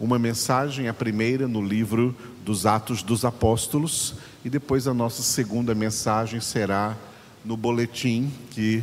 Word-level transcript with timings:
uma 0.00 0.18
mensagem, 0.18 0.88
a 0.88 0.94
primeira 0.94 1.46
no 1.46 1.62
livro 1.62 2.16
dos 2.42 2.64
Atos 2.64 3.02
dos 3.02 3.22
Apóstolos, 3.24 4.14
e 4.42 4.48
depois 4.48 4.88
a 4.88 4.94
nossa 4.94 5.22
segunda 5.22 5.74
mensagem 5.74 6.40
será 6.40 6.96
no 7.44 7.54
boletim 7.54 8.32
que 8.50 8.82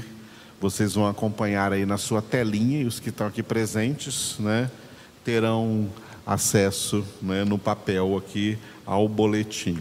vocês 0.61 0.93
vão 0.93 1.07
acompanhar 1.07 1.73
aí 1.73 1.85
na 1.85 1.97
sua 1.97 2.21
telinha, 2.21 2.81
e 2.81 2.85
os 2.85 2.99
que 2.99 3.09
estão 3.09 3.25
aqui 3.25 3.41
presentes 3.41 4.35
né, 4.39 4.69
terão 5.25 5.89
acesso 6.25 7.03
né, 7.21 7.43
no 7.43 7.57
papel 7.57 8.15
aqui 8.15 8.57
ao 8.85 9.07
boletim. 9.09 9.79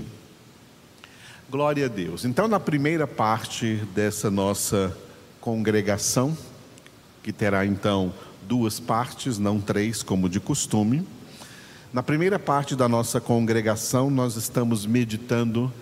Glória 1.50 1.84
a 1.84 1.88
Deus. 1.88 2.24
Então, 2.24 2.48
na 2.48 2.58
primeira 2.58 3.06
parte 3.06 3.76
dessa 3.94 4.30
nossa 4.30 4.96
congregação, 5.40 6.36
que 7.22 7.32
terá 7.32 7.66
então 7.66 8.12
duas 8.42 8.80
partes, 8.80 9.38
não 9.38 9.60
três, 9.60 10.02
como 10.02 10.28
de 10.28 10.40
costume. 10.40 11.06
Na 11.96 12.02
primeira 12.02 12.38
parte 12.38 12.76
da 12.76 12.86
nossa 12.86 13.22
congregação, 13.22 14.10
nós 14.10 14.36
estamos 14.36 14.84
meditando 14.84 15.72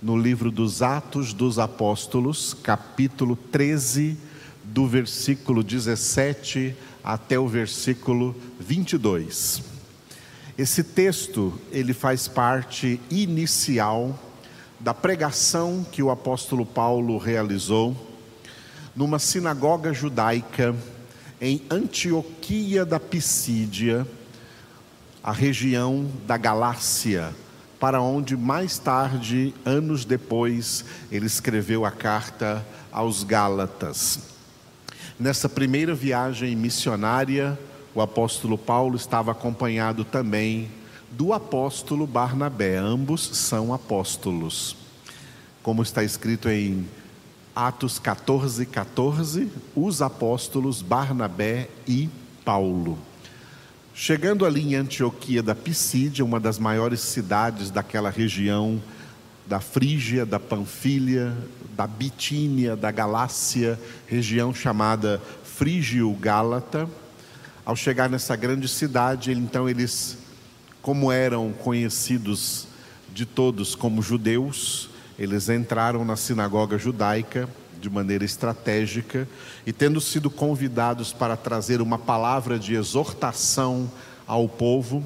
no 0.00 0.16
livro 0.16 0.52
dos 0.52 0.82
Atos 0.82 1.32
dos 1.32 1.58
Apóstolos, 1.58 2.54
capítulo 2.62 3.34
13, 3.34 4.16
do 4.62 4.86
versículo 4.86 5.64
17 5.64 6.76
até 7.02 7.40
o 7.40 7.48
versículo 7.48 8.36
22. 8.60 9.64
Esse 10.56 10.84
texto, 10.84 11.52
ele 11.72 11.92
faz 11.92 12.28
parte 12.28 13.00
inicial 13.10 14.16
da 14.78 14.94
pregação 14.94 15.84
que 15.90 16.04
o 16.04 16.12
apóstolo 16.12 16.64
Paulo 16.64 17.18
realizou 17.18 17.96
numa 18.94 19.18
sinagoga 19.18 19.92
judaica 19.92 20.72
em 21.40 21.62
Antioquia 21.68 22.84
da 22.84 23.00
Pisídia, 23.00 24.06
a 25.28 25.30
região 25.30 26.10
da 26.26 26.38
Galácia, 26.38 27.34
para 27.78 28.00
onde 28.00 28.34
mais 28.34 28.78
tarde, 28.78 29.52
anos 29.62 30.06
depois, 30.06 30.86
ele 31.12 31.26
escreveu 31.26 31.84
a 31.84 31.90
carta 31.90 32.64
aos 32.90 33.24
Gálatas. 33.24 34.20
Nessa 35.20 35.46
primeira 35.46 35.94
viagem 35.94 36.56
missionária, 36.56 37.58
o 37.94 38.00
apóstolo 38.00 38.56
Paulo 38.56 38.96
estava 38.96 39.32
acompanhado 39.32 40.02
também 40.02 40.70
do 41.10 41.34
apóstolo 41.34 42.06
Barnabé, 42.06 42.78
ambos 42.78 43.20
são 43.20 43.74
apóstolos. 43.74 44.76
Como 45.62 45.82
está 45.82 46.02
escrito 46.02 46.48
em 46.48 46.88
Atos 47.54 47.98
14, 47.98 48.64
14, 48.64 49.52
os 49.76 50.00
apóstolos 50.00 50.80
Barnabé 50.80 51.68
e 51.86 52.08
Paulo. 52.46 53.07
Chegando 54.00 54.46
ali 54.46 54.62
em 54.62 54.76
Antioquia 54.76 55.42
da 55.42 55.56
Pisídia, 55.56 56.24
uma 56.24 56.38
das 56.38 56.56
maiores 56.56 57.00
cidades 57.00 57.68
daquela 57.68 58.10
região 58.10 58.80
da 59.44 59.58
Frígia, 59.58 60.24
da 60.24 60.38
Panfilha, 60.38 61.36
da 61.74 61.84
Bitínia, 61.84 62.76
da 62.76 62.92
Galácia, 62.92 63.76
região 64.06 64.54
chamada 64.54 65.20
Frígio-Gálata. 65.42 66.88
Ao 67.64 67.74
chegar 67.74 68.08
nessa 68.08 68.36
grande 68.36 68.68
cidade, 68.68 69.32
então 69.32 69.68
eles, 69.68 70.16
como 70.80 71.10
eram 71.10 71.52
conhecidos 71.52 72.68
de 73.12 73.26
todos 73.26 73.74
como 73.74 74.00
judeus, 74.00 74.90
eles 75.18 75.48
entraram 75.48 76.04
na 76.04 76.14
sinagoga 76.14 76.78
judaica 76.78 77.48
de 77.80 77.88
maneira 77.88 78.24
estratégica 78.24 79.28
e, 79.66 79.72
tendo 79.72 80.00
sido 80.00 80.30
convidados 80.30 81.12
para 81.12 81.36
trazer 81.36 81.80
uma 81.80 81.98
palavra 81.98 82.58
de 82.58 82.74
exortação 82.74 83.90
ao 84.26 84.48
povo, 84.48 85.02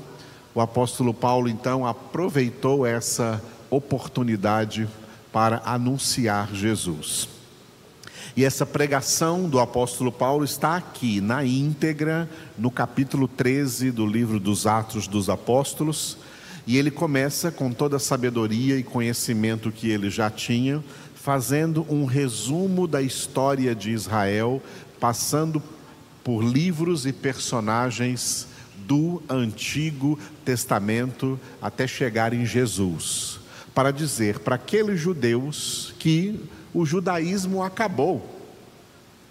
o 0.55 0.61
apóstolo 0.61 1.15
Paulo 1.15 1.49
então 1.49 1.87
aproveitou 1.87 2.87
essa 2.87 3.43
oportunidade 3.71 4.89
para 5.33 5.63
anunciar 5.65 6.53
Jesus. 6.53 7.29
E 8.37 8.45
essa 8.45 8.65
pregação 8.65 9.49
do 9.49 9.61
apóstolo 9.61 10.11
Paulo 10.11 10.45
está 10.45 10.77
aqui 10.77 11.21
na 11.21 11.45
íntegra, 11.45 12.29
no 12.57 12.71
capítulo 12.71 13.29
13 13.29 13.91
do 13.91 14.07
livro 14.07 14.41
dos 14.41 14.67
Atos 14.67 15.07
dos 15.07 15.29
Apóstolos 15.29 16.19
e 16.67 16.79
ele 16.79 16.91
começa 16.91 17.51
com 17.51 17.73
toda 17.73 17.97
a 17.97 18.01
sabedoria 18.01 18.77
e 18.77 18.83
conhecimento 18.83 19.73
que 19.73 19.91
ele 19.91 20.09
já 20.09 20.31
tinha, 20.31 20.83
fazendo 21.23 21.87
um 21.89 22.05
resumo 22.05 22.89
da 22.89 23.01
história 23.01 23.77
de 23.77 23.93
Israel, 23.93 24.61
passando 24.99 25.63
por 26.25 26.43
livros 26.43 27.07
e 27.07 27.13
personagens 27.13 28.49
do 28.89 29.23
Antigo 29.29 30.19
Testamento 30.45 31.39
até 31.61 31.87
chegar 31.87 32.33
em 32.33 32.45
Jesus, 32.45 33.39
para 33.73 33.93
dizer 33.93 34.41
para 34.41 34.57
aqueles 34.57 34.99
judeus 34.99 35.95
que 35.97 36.41
o 36.75 36.85
judaísmo 36.85 37.63
acabou, 37.63 38.29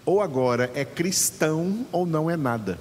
ou 0.06 0.22
agora 0.22 0.70
é 0.74 0.86
cristão 0.86 1.86
ou 1.92 2.06
não 2.06 2.30
é 2.30 2.38
nada. 2.38 2.78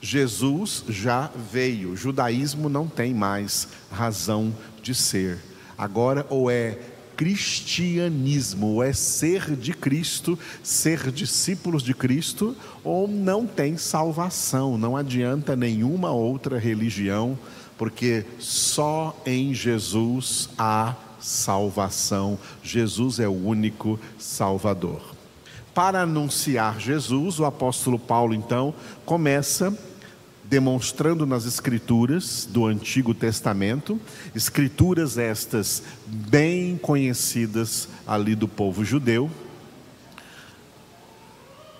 Jesus 0.00 0.84
já 0.88 1.28
veio, 1.50 1.90
o 1.90 1.96
judaísmo 1.96 2.68
não 2.68 2.86
tem 2.86 3.12
mais 3.12 3.66
razão 3.90 4.54
de 4.80 4.94
ser. 4.94 5.40
Agora, 5.76 6.24
ou 6.30 6.48
é 6.48 6.78
cristianismo, 7.16 8.82
é 8.82 8.92
ser 8.92 9.56
de 9.56 9.72
Cristo, 9.72 10.38
ser 10.62 11.10
discípulos 11.10 11.82
de 11.82 11.94
Cristo, 11.94 12.56
ou 12.82 13.08
não 13.08 13.46
tem 13.46 13.76
salvação, 13.76 14.76
não 14.76 14.96
adianta 14.96 15.56
nenhuma 15.56 16.10
outra 16.10 16.58
religião, 16.58 17.38
porque 17.76 18.24
só 18.38 19.16
em 19.26 19.54
Jesus 19.54 20.48
há 20.58 20.94
salvação. 21.20 22.38
Jesus 22.62 23.18
é 23.18 23.28
o 23.28 23.46
único 23.46 23.98
Salvador. 24.18 25.14
Para 25.74 26.02
anunciar 26.02 26.78
Jesus, 26.78 27.40
o 27.40 27.44
apóstolo 27.44 27.98
Paulo 27.98 28.34
então 28.34 28.72
começa 29.04 29.76
demonstrando 30.44 31.24
nas 31.24 31.46
Escrituras 31.46 32.46
do 32.50 32.66
Antigo 32.66 33.14
Testamento, 33.14 34.00
Escrituras 34.34 35.16
estas 35.16 35.82
bem 36.06 36.76
conhecidas 36.76 37.88
ali 38.06 38.34
do 38.34 38.46
povo 38.46 38.84
judeu, 38.84 39.30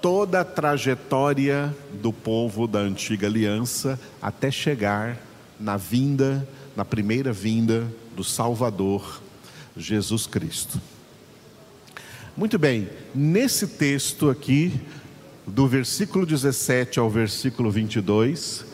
toda 0.01 0.41
a 0.41 0.45
trajetória 0.45 1.75
do 2.03 2.13
povo 2.13 2.67
da 2.67 2.79
antiga 2.79 3.27
aliança 3.27 3.99
até 4.21 4.51
chegar 4.51 5.19
na 5.59 5.77
vinda, 5.77 6.47
na 6.77 6.85
primeira 6.85 7.33
vinda 7.33 7.87
do 8.15 8.23
Salvador, 8.23 9.23
Jesus 9.77 10.27
Cristo. 10.27 10.81
Muito 12.37 12.59
bem, 12.59 12.89
nesse 13.15 13.67
texto 13.67 14.29
aqui, 14.29 14.81
do 15.47 15.67
versículo 15.67 16.25
17 16.25 16.99
ao 16.99 17.11
versículo 17.11 17.71
22, 17.71 18.65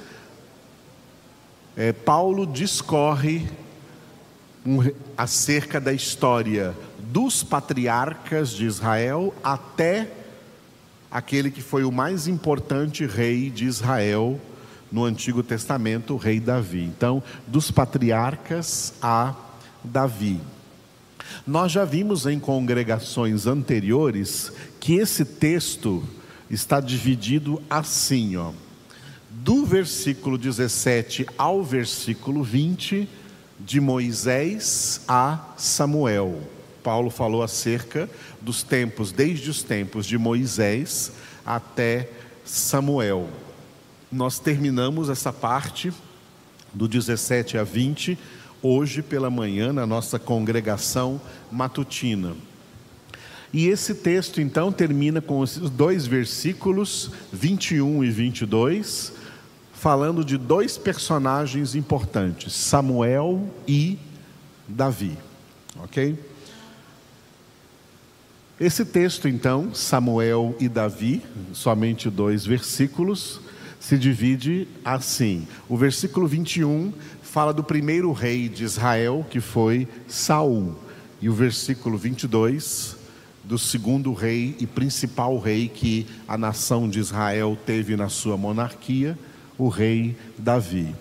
é, 1.76 1.92
Paulo 1.92 2.46
discorre 2.46 3.48
um, 4.64 4.78
acerca 5.16 5.80
da 5.80 5.92
história 5.92 6.74
dos 6.98 7.42
patriarcas 7.42 8.50
de 8.50 8.66
Israel 8.66 9.34
até 9.42 10.12
aquele 11.10 11.50
que 11.50 11.62
foi 11.62 11.82
o 11.82 11.90
mais 11.90 12.28
importante 12.28 13.04
rei 13.04 13.50
de 13.50 13.64
Israel 13.64 14.40
no 14.92 15.04
Antigo 15.04 15.42
Testamento, 15.42 16.14
o 16.14 16.16
rei 16.16 16.38
Davi. 16.38 16.82
Então, 16.84 17.22
dos 17.46 17.70
patriarcas 17.70 18.94
a 19.02 19.34
Davi. 19.82 20.40
Nós 21.46 21.72
já 21.72 21.84
vimos 21.84 22.26
em 22.26 22.38
congregações 22.38 23.46
anteriores 23.46 24.52
que 24.78 24.94
esse 24.94 25.24
texto 25.24 26.02
está 26.50 26.80
dividido 26.80 27.62
assim, 27.70 28.36
ó. 28.36 28.52
Do 29.30 29.64
versículo 29.64 30.36
17 30.36 31.26
ao 31.38 31.62
versículo 31.62 32.42
20, 32.42 33.08
de 33.64 33.80
Moisés 33.80 35.02
a 35.06 35.38
Samuel. 35.56 36.40
Paulo 36.82 37.10
falou 37.10 37.42
acerca 37.42 38.08
dos 38.40 38.62
tempos, 38.62 39.12
desde 39.12 39.50
os 39.50 39.62
tempos 39.62 40.06
de 40.06 40.16
Moisés 40.16 41.12
até 41.44 42.10
Samuel. 42.44 43.28
Nós 44.10 44.38
terminamos 44.38 45.08
essa 45.08 45.32
parte 45.32 45.92
do 46.72 46.88
17 46.88 47.58
a 47.58 47.64
20 47.64 48.18
hoje 48.62 49.02
pela 49.02 49.30
manhã 49.30 49.72
na 49.72 49.86
nossa 49.86 50.18
congregação 50.18 51.20
matutina. 51.50 52.34
E 53.52 53.66
esse 53.66 53.94
texto 53.94 54.40
então 54.40 54.70
termina 54.70 55.20
com 55.20 55.40
os 55.40 55.56
dois 55.70 56.06
versículos 56.06 57.10
21 57.32 58.04
e 58.04 58.10
22, 58.10 59.12
falando 59.72 60.24
de 60.24 60.38
dois 60.38 60.78
personagens 60.78 61.74
importantes, 61.74 62.52
Samuel 62.52 63.48
e 63.66 63.98
Davi. 64.68 65.18
OK? 65.82 66.16
Esse 68.60 68.84
texto 68.84 69.26
então, 69.26 69.74
Samuel 69.74 70.54
e 70.60 70.68
Davi, 70.68 71.22
somente 71.52 72.08
dois 72.08 72.46
versículos, 72.46 73.40
se 73.80 73.98
divide 73.98 74.68
assim. 74.84 75.48
O 75.68 75.76
versículo 75.76 76.28
21 76.28 76.92
fala 77.22 77.52
do 77.52 77.64
primeiro 77.64 78.12
rei 78.12 78.48
de 78.48 78.62
Israel, 78.62 79.26
que 79.28 79.40
foi 79.40 79.88
Saul, 80.06 80.76
e 81.22 81.28
o 81.28 81.32
versículo 81.32 81.96
22 81.96 82.99
do 83.50 83.58
segundo 83.58 84.12
rei 84.12 84.54
e 84.60 84.66
principal 84.66 85.36
rei 85.36 85.68
que 85.68 86.06
a 86.28 86.38
nação 86.38 86.88
de 86.88 87.00
Israel 87.00 87.58
teve 87.66 87.96
na 87.96 88.08
sua 88.08 88.36
monarquia, 88.36 89.18
o 89.58 89.66
rei 89.68 90.16
Davi. 90.38 90.94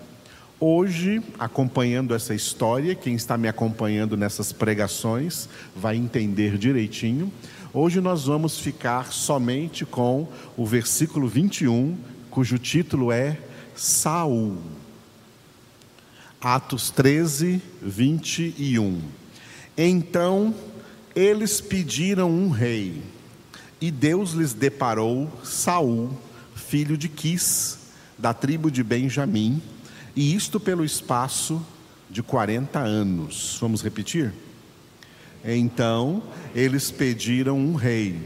Hoje, 0.58 1.22
acompanhando 1.38 2.12
essa 2.12 2.34
história, 2.34 2.96
quem 2.96 3.14
está 3.14 3.38
me 3.38 3.46
acompanhando 3.46 4.16
nessas 4.16 4.50
pregações 4.52 5.48
vai 5.76 5.94
entender 5.94 6.58
direitinho. 6.58 7.32
Hoje 7.72 8.00
nós 8.00 8.24
vamos 8.24 8.58
ficar 8.58 9.12
somente 9.12 9.86
com 9.86 10.26
o 10.56 10.66
versículo 10.66 11.28
21, 11.28 11.96
cujo 12.32 12.58
título 12.58 13.12
é 13.12 13.38
Saul. 13.76 14.58
Atos 16.40 16.90
13, 16.90 17.62
21. 17.80 19.00
Então 19.78 20.52
eles 21.14 21.60
pediram 21.60 22.30
um 22.30 22.50
rei, 22.50 23.02
e 23.80 23.90
Deus 23.90 24.32
lhes 24.32 24.52
deparou 24.52 25.30
Saul, 25.42 26.10
filho 26.54 26.96
de 26.96 27.08
Quis, 27.08 27.78
da 28.18 28.34
tribo 28.34 28.70
de 28.70 28.82
Benjamim, 28.82 29.60
e 30.14 30.34
isto 30.34 30.60
pelo 30.60 30.84
espaço 30.84 31.64
de 32.08 32.22
40 32.22 32.78
anos. 32.78 33.56
Vamos 33.60 33.82
repetir? 33.82 34.32
Então 35.44 36.22
eles 36.54 36.90
pediram 36.90 37.58
um 37.58 37.74
rei, 37.74 38.20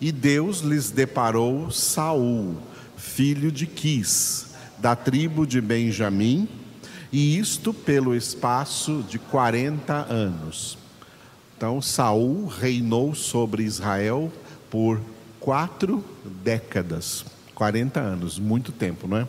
e 0.00 0.10
Deus 0.10 0.60
lhes 0.60 0.90
deparou 0.90 1.70
Saul, 1.70 2.56
filho 2.96 3.52
de 3.52 3.66
Quis, 3.66 4.46
da 4.78 4.96
tribo 4.96 5.46
de 5.46 5.60
Benjamim, 5.60 6.48
e 7.12 7.38
isto 7.38 7.72
pelo 7.72 8.14
espaço 8.14 9.04
de 9.08 9.18
40 9.18 9.94
anos. 9.94 10.78
Então, 11.56 11.80
Saul 11.80 12.44
reinou 12.44 13.14
sobre 13.14 13.62
Israel 13.62 14.30
por 14.70 15.00
quatro 15.40 16.04
décadas, 16.44 17.24
40 17.54 17.98
anos, 17.98 18.38
muito 18.38 18.72
tempo, 18.72 19.08
não 19.08 19.16
é? 19.16 19.28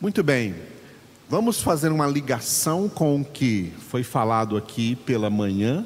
Muito 0.00 0.22
bem, 0.22 0.54
vamos 1.28 1.60
fazer 1.60 1.90
uma 1.90 2.06
ligação 2.06 2.88
com 2.88 3.20
o 3.20 3.24
que 3.24 3.72
foi 3.88 4.04
falado 4.04 4.56
aqui 4.56 4.94
pela 4.94 5.28
manhã, 5.28 5.84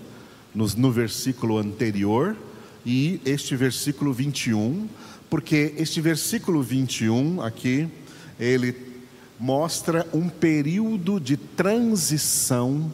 no, 0.55 0.67
no 0.77 0.93
versículo 0.93 1.57
anterior, 1.57 2.37
e 2.85 3.19
este 3.25 3.57
versículo 3.57 4.13
21, 4.13 4.87
porque 5.31 5.73
este 5.79 6.03
versículo 6.03 6.63
21 6.63 7.41
aqui, 7.41 7.89
ele 8.39 8.77
mostra 9.41 10.07
um 10.13 10.29
período 10.29 11.19
de 11.19 11.39
transição 11.39 12.93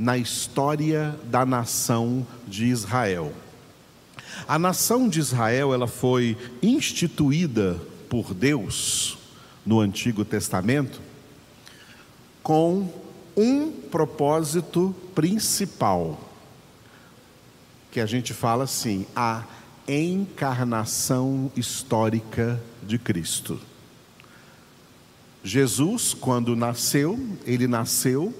na 0.00 0.16
história 0.16 1.14
da 1.24 1.44
nação 1.44 2.26
de 2.48 2.64
Israel. 2.64 3.34
A 4.48 4.58
nação 4.58 5.06
de 5.06 5.20
Israel, 5.20 5.74
ela 5.74 5.86
foi 5.86 6.38
instituída 6.62 7.78
por 8.08 8.32
Deus 8.32 9.18
no 9.64 9.78
Antigo 9.78 10.24
Testamento 10.24 11.02
com 12.42 12.90
um 13.36 13.70
propósito 13.70 14.96
principal, 15.14 16.18
que 17.92 18.00
a 18.00 18.06
gente 18.06 18.32
fala 18.32 18.64
assim, 18.64 19.04
a 19.14 19.44
encarnação 19.86 21.52
histórica 21.54 22.58
de 22.82 22.98
Cristo. 22.98 23.60
Jesus, 25.44 26.14
quando 26.14 26.56
nasceu, 26.56 27.20
ele 27.44 27.66
nasceu 27.66 28.34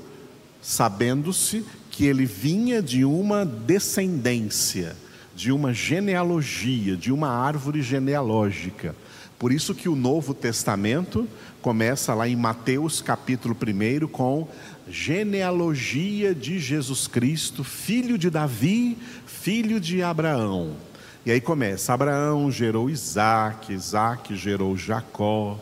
sabendo-se 0.61 1.65
que 1.91 2.07
ele 2.07 2.25
vinha 2.25 2.83
de 2.83 3.05
uma 3.05 3.45
descendência, 3.45 4.97
de 5.35 5.53
uma 5.53 5.73
genealogia, 5.73 6.97
de 6.97 7.13
uma 7.13 7.29
árvore 7.29 7.83
genealógica. 7.83 8.95
Por 9.39 9.53
isso 9.53 9.75
que 9.75 9.89
o 9.89 9.97
Novo 9.97 10.35
Testamento 10.35 11.27
começa 11.63 12.15
lá 12.15 12.29
em 12.29 12.37
Mateus 12.37 13.01
capítulo 13.01 13.57
1 13.57 14.07
com 14.09 14.47
genealogia 14.89 16.35
de 16.35 16.59
Jesus 16.59 17.07
Cristo, 17.07 17.65
filho 17.65 18.19
de 18.19 18.29
Davi, 18.29 18.99
filho 19.27 19.81
de 19.81 20.03
Abraão. 20.03 20.77
E 21.25 21.31
aí 21.31 21.41
começa: 21.41 21.93
Abraão 21.93 22.51
gerou 22.51 22.91
Isaac, 22.91 23.73
Isaac 23.73 24.37
gerou 24.37 24.77
Jacó, 24.77 25.59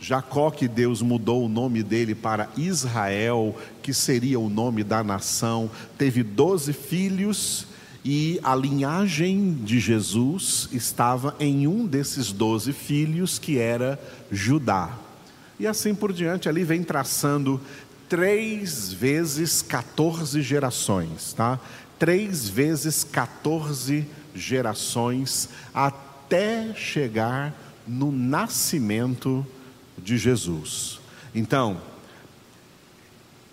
Jacó, 0.00 0.50
que 0.50 0.66
Deus 0.66 1.02
mudou 1.02 1.44
o 1.44 1.48
nome 1.48 1.82
dele 1.82 2.14
para 2.14 2.48
Israel, 2.56 3.54
que 3.82 3.92
seria 3.92 4.40
o 4.40 4.48
nome 4.48 4.82
da 4.82 5.04
nação, 5.04 5.70
teve 5.98 6.22
doze 6.22 6.72
filhos 6.72 7.66
e 8.02 8.40
a 8.42 8.54
linhagem 8.54 9.52
de 9.62 9.78
Jesus 9.78 10.70
estava 10.72 11.36
em 11.38 11.66
um 11.66 11.86
desses 11.86 12.32
doze 12.32 12.72
filhos, 12.72 13.38
que 13.38 13.58
era 13.58 14.00
Judá. 14.32 14.96
E 15.58 15.66
assim 15.66 15.94
por 15.94 16.14
diante, 16.14 16.48
ali 16.48 16.64
vem 16.64 16.82
traçando 16.82 17.60
três 18.08 18.90
vezes 18.90 19.60
14 19.60 20.40
gerações, 20.40 21.34
tá? 21.34 21.60
Três 21.98 22.48
vezes 22.48 23.04
14 23.04 24.06
gerações 24.34 25.50
até 25.74 26.72
chegar 26.74 27.54
no 27.86 28.10
nascimento 28.10 29.44
de 29.44 29.59
Jesus. 30.16 31.00
Então, 31.34 31.80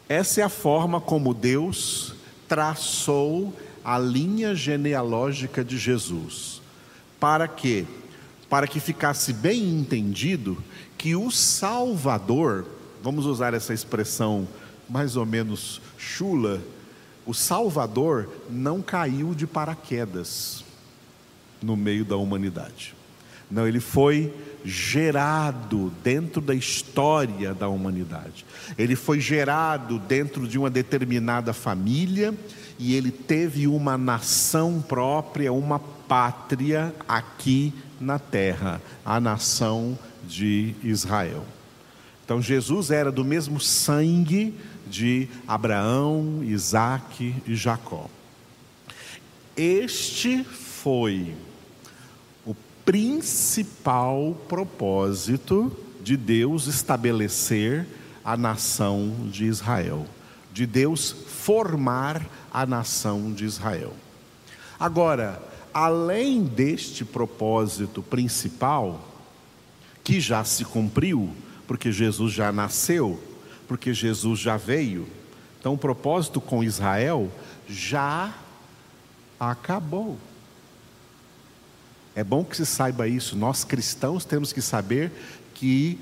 essa 0.09 0.41
é 0.41 0.44
a 0.44 0.49
forma 0.49 1.01
como 1.01 1.33
Deus 1.33 2.13
traçou 2.47 3.53
a 3.83 3.97
linha 3.99 4.55
genealógica 4.55 5.63
de 5.63 5.77
Jesus. 5.77 6.61
Para 7.19 7.47
quê? 7.47 7.85
Para 8.49 8.67
que 8.67 8.79
ficasse 8.79 9.33
bem 9.33 9.69
entendido 9.69 10.57
que 10.97 11.15
o 11.15 11.29
Salvador, 11.29 12.65
vamos 13.03 13.25
usar 13.25 13.53
essa 13.53 13.73
expressão 13.73 14.47
mais 14.89 15.15
ou 15.15 15.25
menos 15.25 15.81
chula, 15.97 16.61
o 17.25 17.33
Salvador 17.33 18.29
não 18.50 18.81
caiu 18.81 19.35
de 19.35 19.45
paraquedas 19.45 20.63
no 21.61 21.75
meio 21.75 22.05
da 22.05 22.15
humanidade. 22.15 22.95
Não, 23.50 23.67
ele 23.67 23.79
foi 23.79 24.33
gerado 24.67 25.91
dentro 26.03 26.41
da 26.41 26.53
história 26.53 27.53
da 27.53 27.69
humanidade. 27.69 28.45
Ele 28.77 28.95
foi 28.95 29.19
gerado 29.19 29.97
dentro 29.97 30.47
de 30.47 30.59
uma 30.59 30.69
determinada 30.69 31.53
família 31.53 32.33
e 32.77 32.93
ele 32.93 33.12
teve 33.12 33.67
uma 33.67 33.97
nação 33.97 34.83
própria, 34.86 35.53
uma 35.53 35.79
pátria 35.79 36.93
aqui 37.07 37.74
na 38.00 38.19
terra, 38.19 38.81
a 39.05 39.19
nação 39.19 39.97
de 40.27 40.75
Israel. 40.83 41.45
Então 42.25 42.41
Jesus 42.41 42.91
era 42.91 43.12
do 43.12 43.24
mesmo 43.24 43.59
sangue 43.59 44.53
de 44.86 45.29
Abraão, 45.47 46.43
Isaac 46.43 47.33
e 47.47 47.55
Jacó. 47.55 48.09
Este 49.55 50.43
foi 50.43 51.33
principal 52.88 54.34
propósito 54.48 55.70
de 56.01 56.15
Deus 56.15 56.67
estabelecer 56.67 57.86
a 58.24 58.38
nação 58.38 59.27
de 59.29 59.44
Israel, 59.44 60.08
de 60.53 60.65
Deus 60.65 61.12
formar 61.12 62.25
a 62.50 62.65
nação 62.65 63.34
de 63.34 63.44
Israel. 63.44 63.91
Agora, 64.79 65.46
além 65.74 66.46
deste 66.46 67.03
propósito 67.03 68.01
principal, 68.01 69.06
que 70.01 70.22
já 70.22 70.46
se 70.46 70.63
cumpriu, 70.63 71.29
porque 71.67 71.91
Jesus 71.91 72.32
já 72.32 72.53
nasceu, 72.53 73.22
porque 73.67 73.94
Jesus 73.94 74.39
já 74.39 74.56
veio, 74.56 75.06
então 75.60 75.74
o 75.74 75.77
propósito 75.77 76.39
com 76.39 76.63
Israel 76.63 77.29
já 77.67 78.34
acabou. 79.38 80.17
É 82.17 82.24
bom 82.24 82.43
que 82.43 82.57
se 82.57 82.65
saiba 82.65 83.07
isso. 83.07 83.38
Nós 83.38 83.63
cristãos 83.63 84.25
temos 84.25 84.51
que 84.51 84.59
saber 84.59 85.12
que 85.53 86.00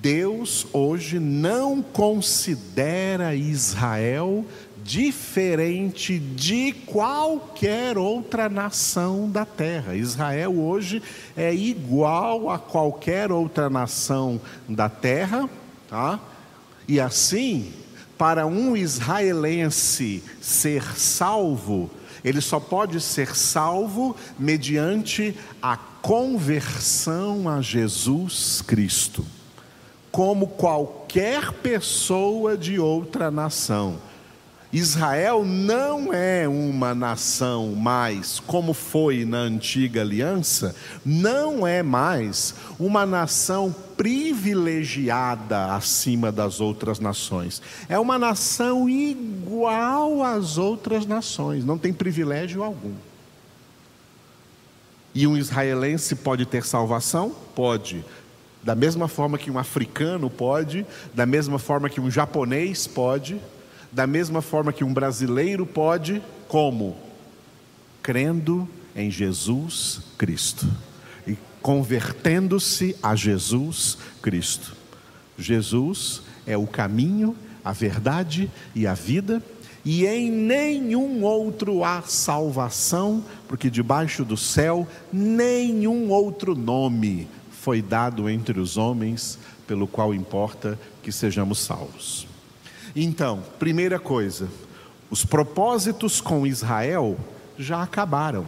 Deus 0.00 0.66
hoje 0.72 1.18
não 1.18 1.82
considera 1.82 3.34
Israel 3.34 4.46
diferente 4.82 6.18
de 6.18 6.72
qualquer 6.86 7.98
outra 7.98 8.48
nação 8.48 9.28
da 9.28 9.44
terra. 9.44 9.94
Israel 9.94 10.58
hoje 10.58 11.02
é 11.36 11.54
igual 11.54 12.48
a 12.48 12.58
qualquer 12.58 13.30
outra 13.30 13.68
nação 13.68 14.40
da 14.66 14.88
terra, 14.88 15.50
tá? 15.86 16.18
E 16.88 16.98
assim, 16.98 17.70
para 18.16 18.46
um 18.46 18.74
israelense 18.74 20.24
ser 20.40 20.82
salvo, 20.96 21.90
ele 22.24 22.40
só 22.40 22.60
pode 22.60 23.00
ser 23.00 23.34
salvo 23.34 24.16
mediante 24.38 25.36
a 25.60 25.76
conversão 25.76 27.48
a 27.48 27.60
Jesus 27.60 28.62
Cristo, 28.62 29.24
como 30.10 30.48
qualquer 30.48 31.52
pessoa 31.52 32.56
de 32.56 32.78
outra 32.78 33.30
nação. 33.30 33.98
Israel 34.72 35.44
não 35.44 36.14
é 36.14 36.48
uma 36.48 36.94
nação 36.94 37.74
mais, 37.74 38.40
como 38.40 38.72
foi 38.72 39.22
na 39.22 39.36
antiga 39.36 40.00
aliança, 40.00 40.74
não 41.04 41.66
é 41.66 41.82
mais 41.82 42.54
uma 42.78 43.04
nação 43.04 43.74
privilegiada 43.98 45.74
acima 45.74 46.32
das 46.32 46.58
outras 46.58 46.98
nações. 46.98 47.60
É 47.86 47.98
uma 47.98 48.18
nação 48.18 48.88
igual 48.88 50.22
às 50.22 50.56
outras 50.56 51.04
nações, 51.04 51.66
não 51.66 51.76
tem 51.76 51.92
privilégio 51.92 52.62
algum. 52.62 52.94
E 55.14 55.26
um 55.26 55.36
israelense 55.36 56.14
pode 56.14 56.46
ter 56.46 56.64
salvação? 56.64 57.36
Pode. 57.54 58.02
Da 58.62 58.74
mesma 58.74 59.06
forma 59.06 59.36
que 59.36 59.50
um 59.50 59.58
africano 59.58 60.30
pode, 60.30 60.86
da 61.12 61.26
mesma 61.26 61.58
forma 61.58 61.90
que 61.90 62.00
um 62.00 62.10
japonês 62.10 62.86
pode, 62.86 63.38
da 63.92 64.06
mesma 64.06 64.40
forma 64.40 64.72
que 64.72 64.82
um 64.82 64.92
brasileiro 64.92 65.66
pode, 65.66 66.22
como? 66.48 66.96
Crendo 68.02 68.66
em 68.96 69.10
Jesus 69.10 70.00
Cristo 70.16 70.66
e 71.26 71.36
convertendo-se 71.60 72.96
a 73.02 73.14
Jesus 73.14 73.98
Cristo. 74.22 74.74
Jesus 75.36 76.22
é 76.46 76.56
o 76.56 76.66
caminho, 76.66 77.36
a 77.62 77.72
verdade 77.72 78.50
e 78.74 78.86
a 78.86 78.94
vida, 78.94 79.42
e 79.84 80.06
em 80.06 80.30
nenhum 80.30 81.22
outro 81.22 81.84
há 81.84 82.02
salvação, 82.02 83.22
porque 83.48 83.68
debaixo 83.68 84.24
do 84.24 84.36
céu 84.36 84.86
nenhum 85.12 86.08
outro 86.10 86.54
nome 86.54 87.28
foi 87.50 87.82
dado 87.82 88.28
entre 88.28 88.58
os 88.58 88.76
homens 88.76 89.38
pelo 89.66 89.86
qual 89.86 90.14
importa 90.14 90.78
que 91.02 91.12
sejamos 91.12 91.58
salvos. 91.58 92.31
Então, 92.94 93.42
primeira 93.58 93.98
coisa, 93.98 94.48
os 95.10 95.24
propósitos 95.24 96.20
com 96.20 96.46
Israel 96.46 97.18
já 97.58 97.82
acabaram. 97.82 98.46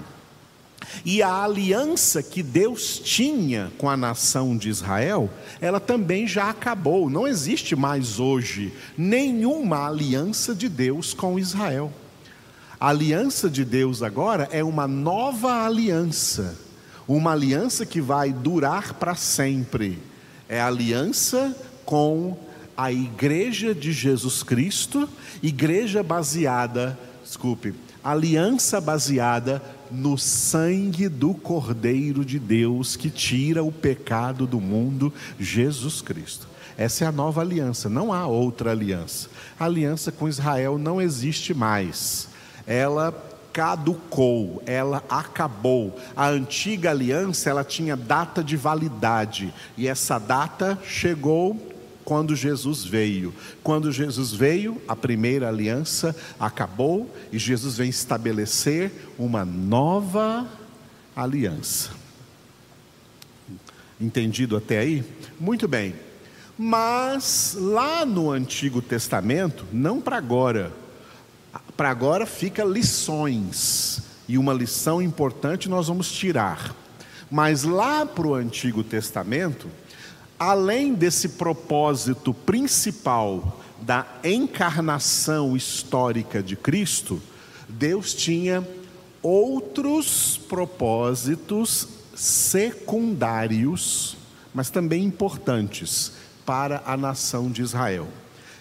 E 1.04 1.22
a 1.22 1.42
aliança 1.42 2.22
que 2.22 2.42
Deus 2.42 2.98
tinha 2.98 3.72
com 3.78 3.88
a 3.88 3.96
nação 3.96 4.56
de 4.56 4.68
Israel, 4.68 5.30
ela 5.60 5.80
também 5.80 6.26
já 6.26 6.50
acabou. 6.50 7.08
Não 7.08 7.26
existe 7.26 7.74
mais 7.74 8.20
hoje 8.20 8.72
nenhuma 8.96 9.86
aliança 9.86 10.54
de 10.54 10.68
Deus 10.68 11.14
com 11.14 11.38
Israel. 11.38 11.90
A 12.78 12.88
aliança 12.88 13.48
de 13.48 13.64
Deus 13.64 14.02
agora 14.02 14.48
é 14.52 14.62
uma 14.62 14.86
nova 14.86 15.64
aliança, 15.64 16.58
uma 17.08 17.32
aliança 17.32 17.86
que 17.86 18.00
vai 18.00 18.32
durar 18.32 18.94
para 18.94 19.14
sempre. 19.14 19.98
É 20.48 20.60
a 20.60 20.66
aliança 20.66 21.56
com 21.84 22.36
a 22.76 22.92
igreja 22.92 23.74
de 23.74 23.92
Jesus 23.92 24.42
Cristo, 24.42 25.08
igreja 25.42 26.02
baseada, 26.02 26.98
desculpe, 27.22 27.74
aliança 28.02 28.80
baseada 28.80 29.62
no 29.90 30.18
sangue 30.18 31.08
do 31.08 31.34
Cordeiro 31.34 32.24
de 32.24 32.38
Deus 32.38 32.96
que 32.96 33.10
tira 33.10 33.62
o 33.62 33.70
pecado 33.70 34.46
do 34.46 34.60
mundo, 34.60 35.12
Jesus 35.38 36.02
Cristo. 36.02 36.48
Essa 36.76 37.04
é 37.04 37.08
a 37.08 37.12
nova 37.12 37.40
aliança, 37.40 37.88
não 37.88 38.12
há 38.12 38.26
outra 38.26 38.72
aliança. 38.72 39.28
A 39.58 39.66
aliança 39.66 40.10
com 40.10 40.28
Israel 40.28 40.76
não 40.76 41.00
existe 41.00 41.54
mais. 41.54 42.28
Ela 42.66 43.14
caducou, 43.52 44.60
ela 44.66 45.04
acabou. 45.08 45.96
A 46.16 46.28
antiga 46.28 46.90
aliança, 46.90 47.48
ela 47.48 47.62
tinha 47.62 47.94
data 47.94 48.42
de 48.42 48.56
validade, 48.56 49.54
e 49.76 49.86
essa 49.86 50.18
data 50.18 50.76
chegou 50.84 51.73
quando 52.04 52.36
Jesus 52.36 52.84
veio. 52.84 53.34
Quando 53.62 53.90
Jesus 53.90 54.32
veio, 54.32 54.80
a 54.86 54.94
primeira 54.94 55.48
aliança 55.48 56.14
acabou 56.38 57.12
e 57.32 57.38
Jesus 57.38 57.76
vem 57.76 57.88
estabelecer 57.88 58.92
uma 59.18 59.44
nova 59.44 60.46
aliança. 61.16 61.90
Entendido 64.00 64.56
até 64.56 64.78
aí? 64.78 65.04
Muito 65.40 65.66
bem. 65.66 65.94
Mas 66.58 67.56
lá 67.58 68.04
no 68.04 68.30
Antigo 68.30 68.80
Testamento, 68.80 69.64
não 69.72 70.00
para 70.00 70.16
agora, 70.16 70.72
para 71.76 71.90
agora 71.90 72.26
fica 72.26 72.64
lições, 72.64 74.02
e 74.28 74.38
uma 74.38 74.54
lição 74.54 75.02
importante 75.02 75.68
nós 75.68 75.88
vamos 75.88 76.10
tirar. 76.10 76.74
Mas 77.30 77.64
lá 77.64 78.06
para 78.06 78.26
o 78.26 78.34
Antigo 78.34 78.82
Testamento, 78.82 79.68
além 80.38 80.94
desse 80.94 81.30
propósito 81.30 82.34
principal 82.34 83.60
da 83.80 84.06
encarnação 84.22 85.56
histórica 85.56 86.42
de 86.42 86.56
Cristo, 86.56 87.20
Deus 87.68 88.14
tinha 88.14 88.66
outros 89.22 90.40
propósitos 90.48 91.88
secundários, 92.14 94.16
mas 94.54 94.70
também 94.70 95.04
importantes 95.04 96.12
para 96.46 96.82
a 96.86 96.96
nação 96.96 97.50
de 97.50 97.62
Israel. 97.62 98.08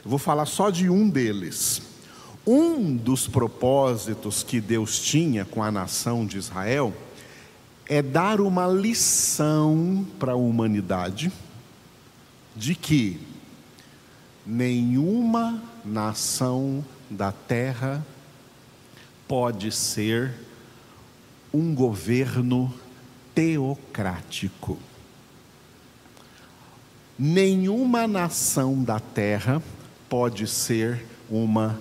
Eu 0.04 0.10
vou 0.10 0.20
falar 0.20 0.46
só 0.46 0.70
de 0.70 0.90
um 0.90 1.10
deles. 1.10 1.82
Um 2.46 2.96
dos 2.96 3.28
propósitos 3.28 4.44
que 4.44 4.60
Deus 4.60 5.00
tinha 5.00 5.46
com 5.46 5.64
a 5.64 5.72
nação 5.72 6.26
de 6.26 6.38
Israel 6.38 6.94
é 7.88 8.02
dar 8.02 8.42
uma 8.42 8.68
lição 8.68 10.06
para 10.20 10.34
a 10.34 10.36
humanidade 10.36 11.32
de 12.56 12.76
que 12.76 13.20
nenhuma 14.46 15.62
nação 15.84 16.84
da 17.10 17.32
terra 17.32 18.06
pode 19.28 19.72
ser 19.72 20.34
um 21.54 21.74
governo 21.74 22.74
teocrático. 23.34 24.78
Nenhuma 27.18 28.08
nação 28.08 28.84
da 28.84 29.00
terra 29.00 29.62
pode 30.10 30.48
ser 30.48 31.06
uma 31.30 31.80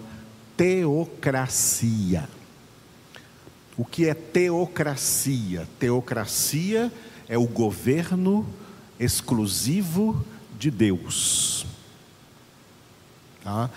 teocracia. 0.56 2.28
O 3.76 3.84
que 3.84 4.06
é 4.06 4.14
teocracia? 4.14 5.66
Teocracia 5.78 6.92
é 7.28 7.38
o 7.38 7.46
governo 7.46 8.46
exclusivo 9.00 10.24
de 10.62 10.70
Deus. 10.70 11.66
Tá? 13.42 13.68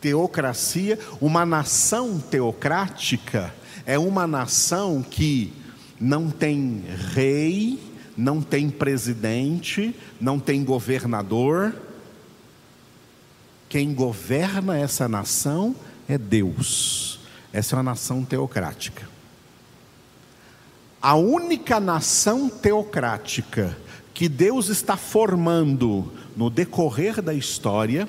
Teocracia, 0.00 0.98
uma 1.20 1.44
nação 1.44 2.18
teocrática 2.18 3.54
é 3.84 3.98
uma 3.98 4.26
nação 4.26 5.02
que 5.02 5.52
não 6.00 6.30
tem 6.30 6.82
rei, 7.12 7.78
não 8.16 8.40
tem 8.40 8.70
presidente, 8.70 9.94
não 10.18 10.40
tem 10.40 10.64
governador. 10.64 11.74
Quem 13.68 13.92
governa 13.92 14.78
essa 14.78 15.06
nação 15.06 15.76
é 16.08 16.16
Deus. 16.16 17.20
Essa 17.52 17.74
é 17.74 17.76
uma 17.76 17.82
nação 17.82 18.24
teocrática. 18.24 19.09
A 21.02 21.14
única 21.14 21.80
nação 21.80 22.50
teocrática 22.50 23.74
que 24.12 24.28
Deus 24.28 24.68
está 24.68 24.98
formando 24.98 26.12
no 26.36 26.50
decorrer 26.50 27.22
da 27.22 27.32
história 27.32 28.06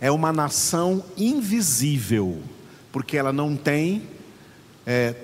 é 0.00 0.10
uma 0.10 0.32
nação 0.32 1.04
invisível, 1.16 2.42
porque 2.90 3.16
ela 3.16 3.32
não 3.32 3.54
tem 3.54 4.02
é, 4.84 5.14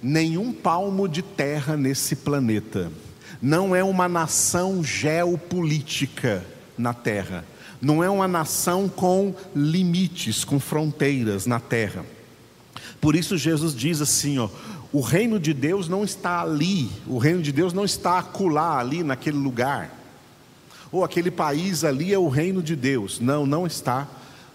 nenhum 0.00 0.52
palmo 0.52 1.08
de 1.08 1.20
terra 1.20 1.76
nesse 1.76 2.14
planeta. 2.14 2.92
Não 3.42 3.74
é 3.74 3.82
uma 3.82 4.08
nação 4.08 4.84
geopolítica 4.84 6.46
na 6.78 6.94
terra. 6.94 7.44
Não 7.82 8.04
é 8.04 8.08
uma 8.08 8.28
nação 8.28 8.88
com 8.88 9.34
limites, 9.54 10.44
com 10.44 10.60
fronteiras 10.60 11.44
na 11.44 11.58
terra. 11.58 12.04
Por 13.00 13.16
isso 13.16 13.36
Jesus 13.36 13.74
diz 13.74 14.00
assim, 14.00 14.38
ó, 14.38 14.48
o 14.92 15.00
reino 15.00 15.38
de 15.38 15.52
Deus 15.52 15.88
não 15.88 16.02
está 16.02 16.40
ali, 16.40 16.90
o 17.06 17.18
reino 17.18 17.42
de 17.42 17.52
Deus 17.52 17.72
não 17.72 17.84
está 17.84 18.18
acolá, 18.18 18.78
ali 18.78 19.02
naquele 19.02 19.36
lugar. 19.36 19.94
Ou 20.90 21.04
aquele 21.04 21.30
país 21.30 21.84
ali 21.84 22.14
é 22.14 22.18
o 22.18 22.28
reino 22.28 22.62
de 22.62 22.74
Deus. 22.74 23.20
Não, 23.20 23.44
não 23.44 23.66
está, 23.66 24.08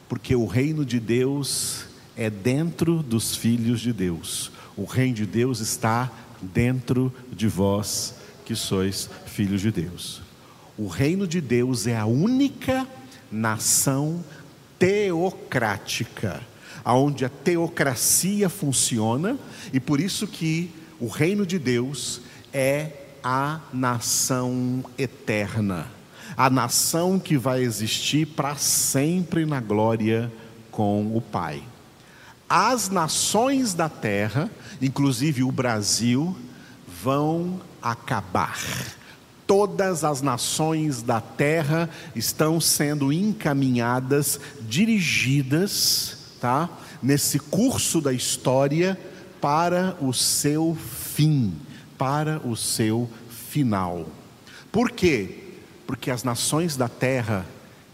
porque 0.09 0.35
o 0.35 0.47
reino 0.47 0.83
de 0.83 0.99
Deus 0.99 1.85
é 2.17 2.29
dentro 2.29 3.03
dos 3.03 3.35
filhos 3.35 3.79
de 3.79 3.93
Deus. 3.93 4.51
O 4.75 4.85
reino 4.85 5.13
de 5.13 5.25
Deus 5.27 5.59
está 5.59 6.11
dentro 6.41 7.13
de 7.31 7.47
vós 7.47 8.15
que 8.43 8.55
sois 8.55 9.09
filhos 9.27 9.61
de 9.61 9.71
Deus. 9.71 10.21
O 10.75 10.87
reino 10.87 11.27
de 11.27 11.39
Deus 11.39 11.85
é 11.85 11.95
a 11.95 12.07
única 12.07 12.87
nação 13.31 14.23
teocrática 14.79 16.41
aonde 16.83 17.25
a 17.25 17.29
teocracia 17.29 18.49
funciona 18.49 19.37
e 19.71 19.79
por 19.79 19.99
isso 19.99 20.27
que 20.27 20.71
o 20.99 21.07
reino 21.07 21.45
de 21.45 21.57
Deus 21.57 22.21
é 22.53 22.91
a 23.23 23.59
nação 23.71 24.83
eterna, 24.97 25.87
a 26.35 26.49
nação 26.49 27.17
que 27.19 27.37
vai 27.37 27.61
existir 27.61 28.25
para 28.27 28.55
sempre 28.55 29.45
na 29.45 29.61
glória 29.61 30.31
com 30.69 31.15
o 31.15 31.21
Pai. 31.21 31.63
As 32.49 32.89
nações 32.89 33.73
da 33.73 33.87
terra, 33.87 34.51
inclusive 34.81 35.43
o 35.43 35.51
Brasil, 35.51 36.35
vão 37.01 37.61
acabar. 37.81 38.59
Todas 39.47 40.03
as 40.03 40.21
nações 40.21 41.01
da 41.01 41.19
terra 41.19 41.89
estão 42.15 42.61
sendo 42.61 43.11
encaminhadas, 43.11 44.39
dirigidas, 44.61 46.22
tá? 46.43 46.69
Nesse 47.01 47.39
curso 47.39 48.01
da 48.01 48.11
história 48.11 48.99
para 49.39 49.95
o 50.01 50.11
seu 50.11 50.75
fim, 50.75 51.53
para 51.97 52.45
o 52.45 52.53
seu 52.53 53.09
final. 53.29 54.05
Por 54.69 54.91
quê? 54.91 55.53
Porque 55.87 56.11
as 56.11 56.21
nações 56.21 56.75
da 56.75 56.89
terra 56.89 57.45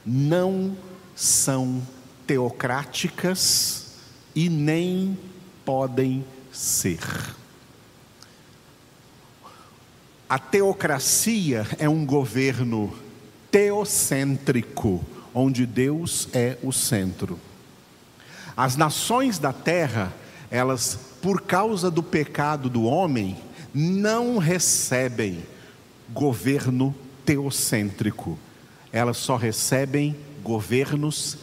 não 0.04 0.76
são 1.16 1.80
teocráticas 2.26 3.98
e 4.34 4.50
nem 4.50 5.16
podem 5.64 6.26
ser. 6.52 7.06
A 10.28 10.40
teocracia 10.40 11.68
é 11.78 11.88
um 11.88 12.04
governo 12.04 12.98
teocêntrico, 13.52 15.06
onde 15.36 15.68
Deus 15.68 16.28
é 16.34 16.58
o 16.64 16.72
centro. 16.72 17.40
As 18.60 18.76
nações 18.76 19.40
da 19.40 19.54
terra, 19.54 20.12
elas, 20.52 21.00
por 21.22 21.44
causa 21.44 21.90
do 21.90 22.04
pecado 22.04 22.70
do 22.70 22.84
homem, 22.84 23.38
não 23.74 24.38
recebem 24.38 25.46
governo 26.10 26.94
teocêntrico, 27.24 28.38
elas 28.92 29.16
só 29.16 29.38
recebem 29.38 30.14
governos 30.44 31.38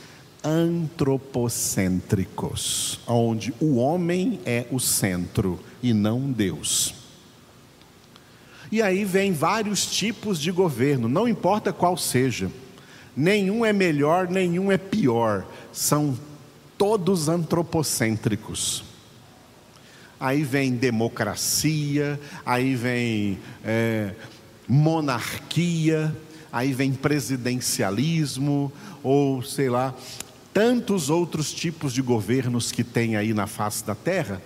antropocêntricos, 0.44 3.00
onde 3.06 3.54
o 3.61 3.76
homem 3.76 4.38
é 4.44 4.66
o 4.70 4.78
centro 4.78 5.58
e 5.82 5.94
não 5.94 6.30
Deus. 6.30 6.94
E 8.70 8.82
aí 8.82 9.06
vem 9.06 9.32
vários 9.32 9.87
tipos 9.87 10.38
de 10.38 10.52
governo, 10.52 11.08
não 11.08 11.26
importa 11.26 11.73
qual 11.73 11.96
seja. 11.96 12.52
Nenhum 13.16 13.64
é 13.64 13.73
melhor, 13.73 14.28
nenhum 14.28 14.70
é 14.70 14.76
pior. 14.76 15.46
São 15.73 16.14
todos 16.78 17.28
antropocêntricos. 17.28 18.85
Aí 20.18 20.42
vem 20.42 20.73
democracia, 20.73 22.18
aí 22.45 22.75
vem 22.75 23.38
é, 23.64 24.14
monarquia, 24.66 26.14
aí 26.50 26.73
vem 26.73 26.92
presidencialismo, 26.92 28.73
ou 29.02 29.42
sei 29.42 29.68
lá, 29.68 29.95
tantos 30.54 31.11
outros 31.11 31.52
tipos 31.52 31.92
de 31.92 32.00
governos 32.00 32.73
que 32.73 32.83
tem 32.83 33.14
aí 33.14 33.35
na 33.35 33.47
face 33.47 33.85
da 33.85 33.95
terra, 33.95 34.40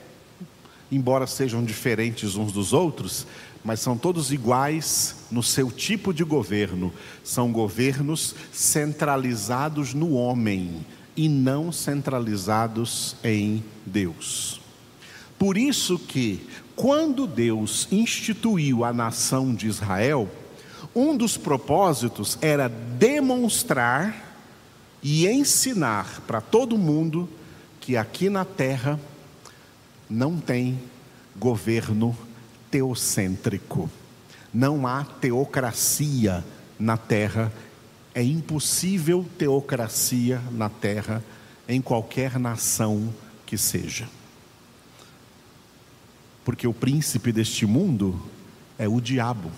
embora 0.90 1.24
sejam 1.24 1.64
diferentes 1.64 2.34
uns 2.34 2.52
dos 2.52 2.72
outros, 2.72 3.26
mas 3.62 3.78
são 3.78 3.96
todos 3.96 4.32
iguais 4.32 5.16
no 5.30 5.42
seu 5.42 5.70
tipo 5.70 6.12
de 6.12 6.24
governo. 6.24 6.92
São 7.22 7.52
governos 7.52 8.34
centralizados 8.52 9.94
no 9.94 10.14
homem 10.14 10.84
e 11.20 11.28
não 11.28 11.70
centralizados 11.70 13.14
em 13.22 13.62
Deus. 13.84 14.58
Por 15.38 15.58
isso 15.58 15.98
que, 15.98 16.48
quando 16.74 17.26
Deus 17.26 17.86
instituiu 17.92 18.86
a 18.86 18.90
nação 18.90 19.54
de 19.54 19.66
Israel, 19.66 20.30
um 20.96 21.14
dos 21.14 21.36
propósitos 21.36 22.38
era 22.40 22.70
demonstrar 22.70 24.34
e 25.02 25.28
ensinar 25.28 26.22
para 26.26 26.40
todo 26.40 26.78
mundo 26.78 27.28
que 27.82 27.98
aqui 27.98 28.30
na 28.30 28.46
terra 28.46 28.98
não 30.08 30.38
tem 30.38 30.80
governo 31.36 32.16
teocêntrico. 32.70 33.90
Não 34.54 34.86
há 34.86 35.04
teocracia 35.04 36.42
na 36.78 36.96
terra. 36.96 37.52
É 38.14 38.22
impossível 38.22 39.24
teocracia 39.38 40.42
na 40.50 40.68
terra 40.68 41.22
em 41.68 41.80
qualquer 41.80 42.38
nação 42.38 43.14
que 43.46 43.56
seja. 43.56 44.08
Porque 46.44 46.66
o 46.66 46.74
príncipe 46.74 47.30
deste 47.30 47.66
mundo 47.66 48.20
é 48.78 48.88
o 48.88 49.00
diabo. 49.00 49.52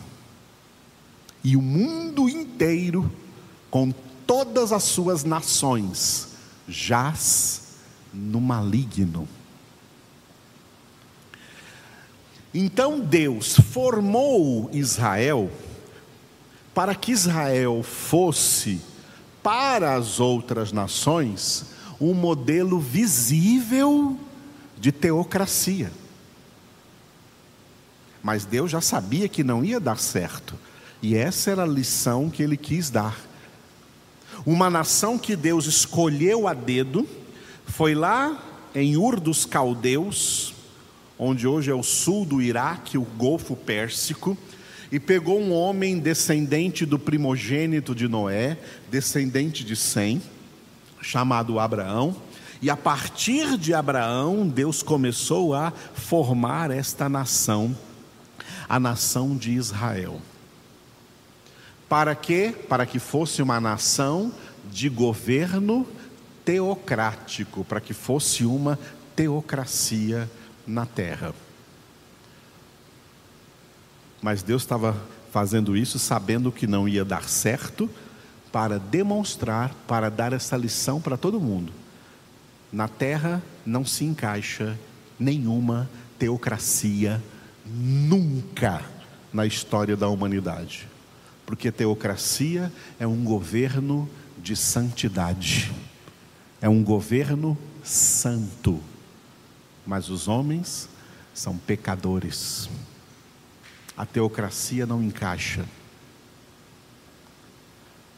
E 1.43 1.57
o 1.57 1.63
mundo 1.63 2.29
inteiro, 2.29 3.11
com 3.71 3.93
todas 4.27 4.73
as 4.73 4.83
suas 4.83 5.25
nações, 5.25 6.29
jaz 6.69 7.77
no 8.13 8.41
maligno. 8.41 9.27
Então 12.55 13.01
Deus 13.01 13.57
formou 13.57 14.69
Israel 14.73 15.51
para 16.75 16.95
que 16.95 17.13
Israel 17.13 17.83
fosse 17.83 18.81
para 19.43 19.95
as 19.95 20.21
outras 20.21 20.73
nações 20.73 21.67
um 22.01 22.15
modelo 22.15 22.81
visível 22.81 24.19
de 24.79 24.91
teocracia. 24.91 25.93
Mas 28.23 28.45
Deus 28.45 28.71
já 28.71 28.81
sabia 28.81 29.29
que 29.29 29.43
não 29.45 29.65
ia 29.65 29.81
dar 29.81 29.99
certo, 29.99 30.55
e 31.03 31.17
essa 31.17 31.51
era 31.51 31.65
a 31.65 31.67
lição 31.67 32.31
que 32.31 32.43
ele 32.43 32.57
quis 32.57 32.89
dar. 32.89 33.19
Uma 34.47 34.71
nação 34.71 35.19
que 35.19 35.37
Deus 35.37 35.67
escolheu 35.67 36.47
a 36.47 36.55
dedo, 36.55 37.07
foi 37.67 37.95
lá 37.95 38.41
em 38.75 38.97
Ur 38.97 39.21
dos 39.21 39.45
Caldeus, 39.45 40.55
onde 41.19 41.47
hoje 41.47 41.71
é 41.71 41.75
o 41.75 41.83
sul 41.83 42.25
do 42.25 42.41
Iraque, 42.41 42.97
o 42.97 43.03
Golfo 43.03 43.55
Pérsico, 43.55 44.37
e 44.93 45.01
pegou 45.01 45.41
um 45.41 45.55
homem 45.55 45.99
descendente 45.99 46.85
do 46.85 46.99
primogênito 46.99 47.95
de 47.95 48.07
Noé, 48.07 48.59
descendente 48.91 49.65
de 49.65 49.75
Sem, 49.75 50.21
chamado 51.01 51.59
Abraão, 51.59 52.15
e 52.61 52.69
a 52.69 52.77
partir 52.77 53.57
de 53.57 53.73
Abraão, 53.73 54.47
Deus 54.47 54.83
começou 54.83 55.55
a 55.55 55.73
formar 55.95 56.71
esta 56.71 57.09
nação, 57.09 57.75
a 58.69 58.79
nação 58.79 59.35
de 59.35 59.53
Israel. 59.53 60.21
Para 61.89 62.15
quê? 62.15 62.55
Para 62.69 62.85
que 62.85 62.99
fosse 62.99 63.41
uma 63.41 63.59
nação 63.59 64.31
de 64.71 64.91
governo 64.91 65.89
teocrático, 66.45 67.65
para 67.65 67.81
que 67.81 67.95
fosse 67.95 68.45
uma 68.45 68.79
teocracia 69.17 70.31
na 70.67 70.85
terra. 70.85 71.35
Mas 74.23 74.43
Deus 74.43 74.63
estava 74.63 74.97
fazendo 75.31 75.77
isso 75.77 75.99
sabendo 75.99 76.51
que 76.51 76.67
não 76.67 76.89
ia 76.89 77.05
dar 77.05 77.29
certo, 77.29 77.91
para 78.51 78.79
demonstrar, 78.79 79.75
para 79.87 80.11
dar 80.11 80.33
essa 80.33 80.57
lição 80.57 81.01
para 81.01 81.17
todo 81.17 81.41
mundo. 81.41 81.73
Na 82.71 82.87
terra 82.87 83.43
não 83.65 83.85
se 83.85 84.05
encaixa 84.05 84.79
nenhuma 85.19 85.91
teocracia, 86.19 87.23
nunca 87.67 88.83
na 89.33 89.47
história 89.47 89.97
da 89.97 90.09
humanidade. 90.09 90.87
Porque 91.47 91.73
teocracia 91.73 92.71
é 93.01 93.07
um 93.07 93.25
governo 93.25 94.09
de 94.39 94.55
santidade, 94.55 95.73
é 96.61 96.69
um 96.69 96.85
governo 96.85 97.57
santo 97.83 98.81
mas 99.87 100.09
os 100.09 100.29
homens 100.29 100.89
são 101.35 101.57
pecadores. 101.57 102.69
A 103.97 104.07
teocracia 104.07 104.87
não 104.87 105.03
encaixa. 105.03 105.65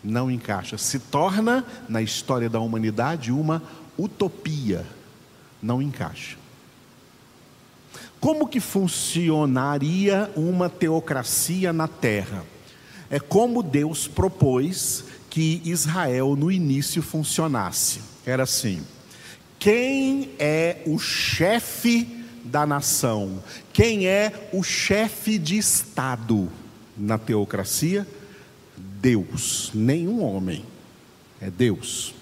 Não 0.03 0.31
encaixa. 0.31 0.77
Se 0.79 0.99
torna, 0.99 1.65
na 1.89 2.03
história 2.03 2.49
da 2.49 2.61
humanidade, 2.61 3.33
uma 3.33 3.63
utopia. 3.99 4.87
Não 5.63 5.81
encaixa. 5.81 6.37
Como 8.21 8.49
que 8.49 8.61
funcionaria 8.61 10.31
uma 10.37 10.69
teocracia 10.69 11.73
na 11.73 11.87
terra? 11.87 12.45
É 13.11 13.21
como 13.21 13.63
Deus 13.63 14.09
propôs 14.09 15.05
que 15.29 15.61
Israel 15.65 16.37
no 16.37 16.51
início 16.51 17.03
funcionasse. 17.03 18.01
Era 18.25 18.45
assim: 18.45 18.83
quem 19.59 20.31
é 20.39 20.83
o 20.87 20.99
chefe 20.99 22.24
da 22.45 22.67
nação? 22.67 23.43
Quem 23.73 24.07
é 24.07 24.51
o 24.53 24.63
chefe 24.63 25.39
de 25.39 25.57
Estado 25.57 26.49
na 26.97 27.19
teocracia? 27.19 28.07
Deus, 28.77 29.71
nenhum 29.75 30.23
homem, 30.23 30.65
é 31.41 31.51
Deus. 31.51 32.15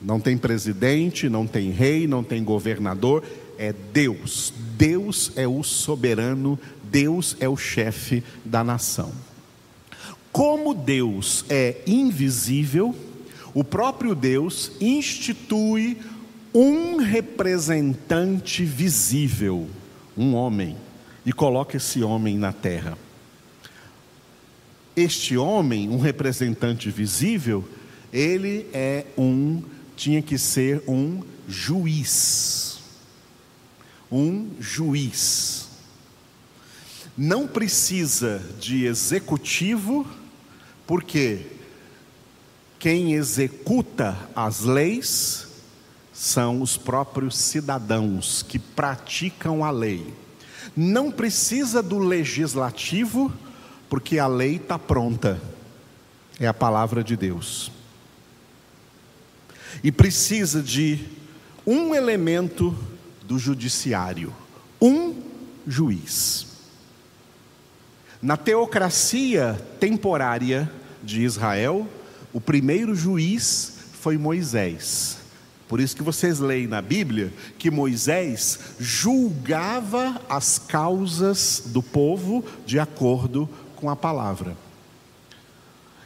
Não 0.00 0.20
tem 0.20 0.36
presidente, 0.36 1.28
não 1.28 1.46
tem 1.46 1.70
rei, 1.70 2.06
não 2.06 2.22
tem 2.22 2.44
governador, 2.44 3.24
é 3.58 3.72
Deus. 3.72 4.52
Deus 4.76 5.32
é 5.36 5.48
o 5.48 5.62
soberano, 5.62 6.58
Deus 6.84 7.36
é 7.40 7.48
o 7.48 7.56
chefe 7.56 8.22
da 8.44 8.62
nação. 8.62 9.12
Como 10.30 10.74
Deus 10.74 11.46
é 11.48 11.80
invisível, 11.86 12.94
o 13.54 13.64
próprio 13.64 14.14
Deus 14.14 14.70
institui 14.80 15.96
um 16.58 16.96
representante 16.96 18.64
visível, 18.64 19.68
um 20.16 20.34
homem, 20.34 20.74
e 21.26 21.30
coloca 21.30 21.76
esse 21.76 22.02
homem 22.02 22.38
na 22.38 22.50
terra. 22.50 22.96
Este 24.96 25.36
homem, 25.36 25.90
um 25.90 25.98
representante 25.98 26.90
visível, 26.90 27.62
ele 28.10 28.66
é 28.72 29.04
um, 29.18 29.62
tinha 29.94 30.22
que 30.22 30.38
ser 30.38 30.82
um 30.88 31.22
juiz. 31.46 32.78
Um 34.10 34.48
juiz. 34.58 35.68
Não 37.14 37.46
precisa 37.46 38.42
de 38.58 38.86
executivo, 38.86 40.06
porque 40.86 41.44
quem 42.78 43.12
executa 43.12 44.16
as 44.34 44.62
leis 44.62 45.45
são 46.16 46.62
os 46.62 46.78
próprios 46.78 47.36
cidadãos 47.36 48.42
que 48.42 48.58
praticam 48.58 49.62
a 49.62 49.70
lei. 49.70 50.14
Não 50.74 51.10
precisa 51.10 51.82
do 51.82 51.98
legislativo, 51.98 53.30
porque 53.90 54.18
a 54.18 54.26
lei 54.26 54.56
está 54.56 54.78
pronta, 54.78 55.38
é 56.40 56.46
a 56.46 56.54
palavra 56.54 57.04
de 57.04 57.18
Deus. 57.18 57.70
E 59.84 59.92
precisa 59.92 60.62
de 60.62 61.06
um 61.66 61.94
elemento 61.94 62.74
do 63.22 63.38
judiciário, 63.38 64.34
um 64.80 65.22
juiz. 65.66 66.46
Na 68.22 68.38
teocracia 68.38 69.52
temporária 69.78 70.72
de 71.04 71.22
Israel, 71.22 71.86
o 72.32 72.40
primeiro 72.40 72.94
juiz 72.94 73.74
foi 74.00 74.16
Moisés. 74.16 75.25
Por 75.68 75.80
isso 75.80 75.96
que 75.96 76.02
vocês 76.02 76.38
leem 76.38 76.66
na 76.66 76.80
Bíblia 76.80 77.32
que 77.58 77.70
Moisés 77.70 78.58
julgava 78.78 80.20
as 80.28 80.58
causas 80.58 81.62
do 81.66 81.82
povo 81.82 82.44
de 82.64 82.78
acordo 82.78 83.48
com 83.74 83.90
a 83.90 83.96
palavra. 83.96 84.56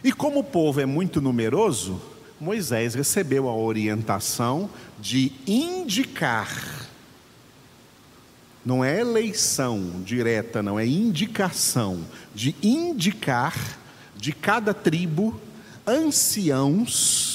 E 0.03 0.13
como 0.13 0.41
o 0.41 0.45
povo 0.45 0.81
é 0.81 0.87
muito 0.87 1.21
numeroso, 1.21 2.01
Moisés 2.41 2.95
recebeu 2.95 3.49
a 3.49 3.55
orientação 3.55 4.71
de 4.99 5.31
indicar. 5.47 6.89
Não 8.65 8.83
é 8.83 8.99
eleição 8.99 10.03
direta, 10.03 10.63
não 10.63 10.79
é 10.79 10.87
indicação, 10.87 12.03
de 12.35 12.57
indicar 12.63 13.79
de 14.17 14.33
cada 14.33 14.73
tribo 14.73 15.39
anciãos 15.87 17.30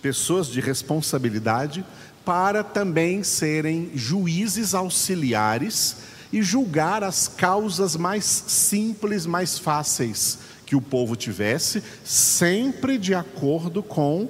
pessoas 0.00 0.46
de 0.46 0.60
responsabilidade, 0.60 1.84
para 2.24 2.62
também 2.62 3.22
serem 3.22 3.90
juízes 3.94 4.74
auxiliares 4.74 5.96
e 6.32 6.42
julgar 6.42 7.02
as 7.02 7.26
causas 7.26 7.96
mais 7.96 8.24
simples, 8.24 9.24
mais 9.26 9.58
fáceis 9.58 10.38
que 10.66 10.76
o 10.76 10.80
povo 10.82 11.16
tivesse, 11.16 11.82
sempre 12.04 12.98
de 12.98 13.14
acordo 13.14 13.82
com 13.82 14.28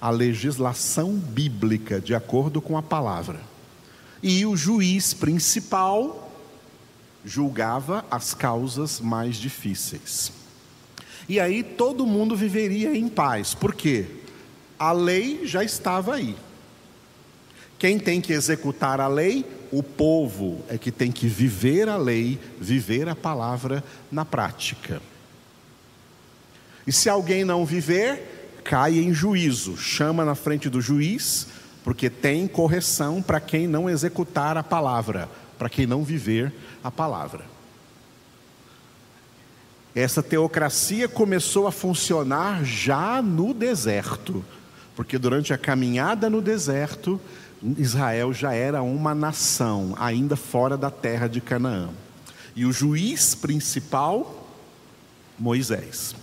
a 0.00 0.10
legislação 0.10 1.14
bíblica, 1.14 2.00
de 2.00 2.14
acordo 2.14 2.62
com 2.62 2.78
a 2.78 2.82
palavra. 2.82 3.40
E 4.22 4.46
o 4.46 4.56
juiz 4.56 5.12
principal 5.12 6.30
julgava 7.24 8.04
as 8.08 8.32
causas 8.32 9.00
mais 9.00 9.34
difíceis. 9.34 10.30
E 11.28 11.40
aí 11.40 11.64
todo 11.64 12.06
mundo 12.06 12.36
viveria 12.36 12.96
em 12.96 13.08
paz. 13.08 13.52
Por 13.52 13.74
quê? 13.74 14.06
A 14.78 14.92
lei 14.92 15.46
já 15.46 15.64
estava 15.64 16.14
aí. 16.14 16.36
Quem 17.78 17.98
tem 17.98 18.20
que 18.20 18.32
executar 18.32 19.00
a 19.00 19.08
lei? 19.08 19.44
O 19.70 19.82
povo 19.82 20.64
é 20.68 20.78
que 20.78 20.90
tem 20.90 21.10
que 21.10 21.26
viver 21.26 21.88
a 21.88 21.96
lei, 21.96 22.38
viver 22.60 23.08
a 23.08 23.14
palavra 23.14 23.82
na 24.10 24.24
prática. 24.24 25.02
E 26.86 26.92
se 26.92 27.08
alguém 27.08 27.44
não 27.44 27.66
viver, 27.66 28.60
cai 28.64 28.98
em 28.98 29.12
juízo, 29.12 29.76
chama 29.76 30.24
na 30.24 30.34
frente 30.34 30.70
do 30.70 30.80
juiz, 30.80 31.48
porque 31.84 32.08
tem 32.08 32.46
correção 32.46 33.20
para 33.20 33.40
quem 33.40 33.66
não 33.66 33.90
executar 33.90 34.56
a 34.56 34.62
palavra, 34.62 35.28
para 35.58 35.68
quem 35.68 35.86
não 35.86 36.04
viver 36.04 36.52
a 36.82 36.90
palavra. 36.90 37.44
Essa 39.94 40.22
teocracia 40.22 41.08
começou 41.08 41.66
a 41.66 41.72
funcionar 41.72 42.64
já 42.64 43.20
no 43.22 43.54
deserto 43.54 44.44
porque 44.96 45.18
durante 45.18 45.52
a 45.52 45.58
caminhada 45.58 46.30
no 46.30 46.40
deserto, 46.40 47.20
Israel 47.76 48.32
já 48.32 48.54
era 48.54 48.82
uma 48.82 49.14
nação, 49.14 49.94
ainda 49.98 50.34
fora 50.34 50.76
da 50.76 50.90
terra 50.90 51.28
de 51.28 51.38
Canaã. 51.38 51.90
E 52.56 52.64
o 52.64 52.72
juiz 52.72 53.34
principal, 53.34 54.48
Moisés. 55.38 56.16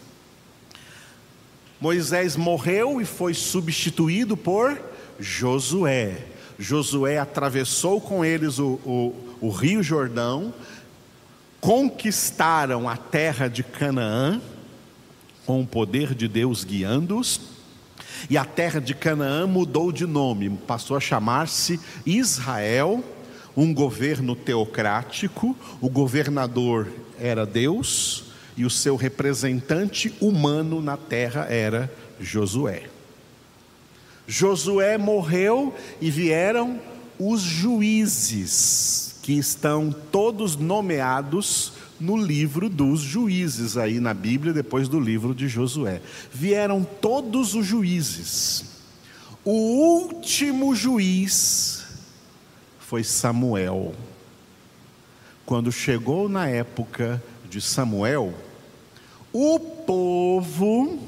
Moisés 1.79 2.35
morreu 2.35 2.99
e 2.99 3.05
foi 3.05 3.35
substituído 3.35 4.35
por 4.35 4.81
Josué. 5.19 6.25
Josué 6.57 7.19
atravessou 7.19 8.01
com 8.01 8.25
eles 8.25 8.57
o, 8.57 8.79
o, 8.83 9.37
o 9.39 9.49
Rio 9.51 9.83
Jordão, 9.83 10.51
conquistaram 11.61 12.89
a 12.89 12.97
terra 12.97 13.47
de 13.47 13.61
Canaã, 13.61 14.41
com 15.45 15.61
o 15.61 15.67
poder 15.67 16.15
de 16.15 16.27
Deus 16.27 16.63
guiando-os 16.63 17.52
e 18.29 18.37
a 18.37 18.45
terra 18.45 18.79
de 18.79 18.93
Canaã 18.93 19.45
mudou 19.47 19.91
de 19.91 20.05
nome, 20.05 20.49
passou 20.67 20.97
a 20.97 20.99
chamar-se 20.99 21.79
Israel, 22.05 23.03
um 23.55 23.73
governo 23.73 24.35
teocrático, 24.35 25.55
o 25.79 25.89
governador 25.89 26.87
era 27.19 27.45
Deus 27.45 28.25
e 28.57 28.65
o 28.65 28.69
seu 28.69 28.95
representante 28.95 30.13
humano 30.19 30.81
na 30.81 30.97
terra 30.97 31.45
era 31.49 31.91
Josué. 32.19 32.83
Josué 34.27 34.97
morreu 34.97 35.75
e 35.99 36.09
vieram 36.09 36.79
os 37.19 37.41
juízes, 37.41 39.15
que 39.21 39.33
estão 39.33 39.93
todos 40.11 40.55
nomeados 40.55 41.73
no 42.03 42.17
livro 42.17 42.67
dos 42.67 42.99
juízes, 42.99 43.77
aí 43.77 44.01
na 44.01 44.13
Bíblia, 44.13 44.51
depois 44.51 44.89
do 44.89 44.99
livro 44.99 45.33
de 45.33 45.47
Josué. 45.47 46.01
Vieram 46.33 46.83
todos 46.83 47.55
os 47.55 47.65
juízes. 47.65 48.65
O 49.45 49.51
último 49.51 50.75
juiz 50.75 51.85
foi 52.77 53.05
Samuel. 53.05 53.95
Quando 55.45 55.71
chegou 55.71 56.27
na 56.27 56.47
época 56.47 57.23
de 57.49 57.61
Samuel, 57.61 58.33
o 59.31 59.57
povo, 59.59 60.99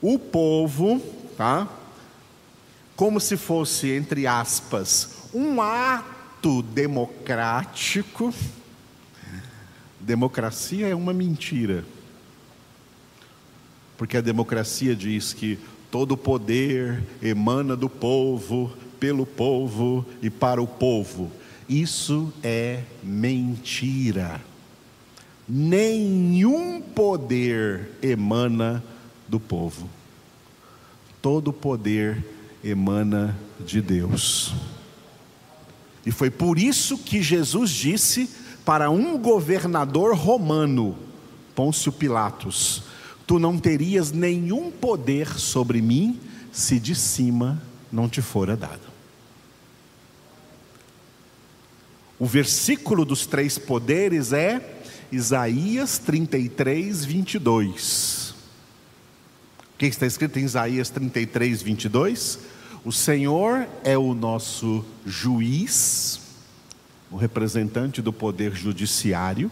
o 0.00 0.18
povo, 0.20 1.02
tá? 1.36 1.68
Como 2.94 3.18
se 3.18 3.36
fosse, 3.36 3.90
entre 3.90 4.24
aspas, 4.24 5.30
um 5.34 5.60
ato 5.60 6.62
democrático, 6.62 8.32
democracia 10.08 10.88
é 10.88 10.94
uma 10.94 11.12
mentira. 11.12 11.84
Porque 13.98 14.16
a 14.16 14.22
democracia 14.22 14.96
diz 14.96 15.34
que 15.34 15.58
todo 15.90 16.16
poder 16.16 17.02
emana 17.20 17.76
do 17.76 17.90
povo, 17.90 18.72
pelo 18.98 19.26
povo 19.26 20.06
e 20.22 20.30
para 20.30 20.62
o 20.62 20.66
povo. 20.66 21.30
Isso 21.68 22.32
é 22.42 22.84
mentira. 23.02 24.40
Nenhum 25.46 26.80
poder 26.80 27.90
emana 28.00 28.82
do 29.28 29.38
povo. 29.38 29.90
Todo 31.20 31.52
poder 31.52 32.24
emana 32.64 33.38
de 33.60 33.82
Deus. 33.82 34.54
E 36.06 36.10
foi 36.10 36.30
por 36.30 36.58
isso 36.58 36.96
que 36.96 37.20
Jesus 37.20 37.70
disse 37.70 38.30
para 38.68 38.90
um 38.90 39.16
governador 39.16 40.14
romano, 40.14 40.94
Pôncio 41.54 41.90
Pilatos: 41.90 42.82
Tu 43.26 43.38
não 43.38 43.58
terias 43.58 44.12
nenhum 44.12 44.70
poder 44.70 45.26
sobre 45.38 45.80
mim 45.80 46.20
se 46.52 46.78
de 46.78 46.94
cima 46.94 47.62
não 47.90 48.10
te 48.10 48.20
fora 48.20 48.54
dado. 48.54 48.82
O 52.18 52.26
versículo 52.26 53.06
dos 53.06 53.24
três 53.24 53.56
poderes 53.56 54.34
é 54.34 54.82
Isaías 55.10 55.96
33, 55.96 57.06
22. 57.06 58.34
O 59.72 59.78
que 59.78 59.86
está 59.86 60.04
escrito 60.04 60.38
em 60.38 60.44
Isaías 60.44 60.90
33, 60.90 61.62
22? 61.62 62.38
O 62.84 62.92
Senhor 62.92 63.66
é 63.82 63.96
o 63.96 64.12
nosso 64.12 64.84
juiz, 65.06 66.27
o 67.10 67.16
representante 67.16 68.02
do 68.02 68.12
poder 68.12 68.54
judiciário. 68.54 69.50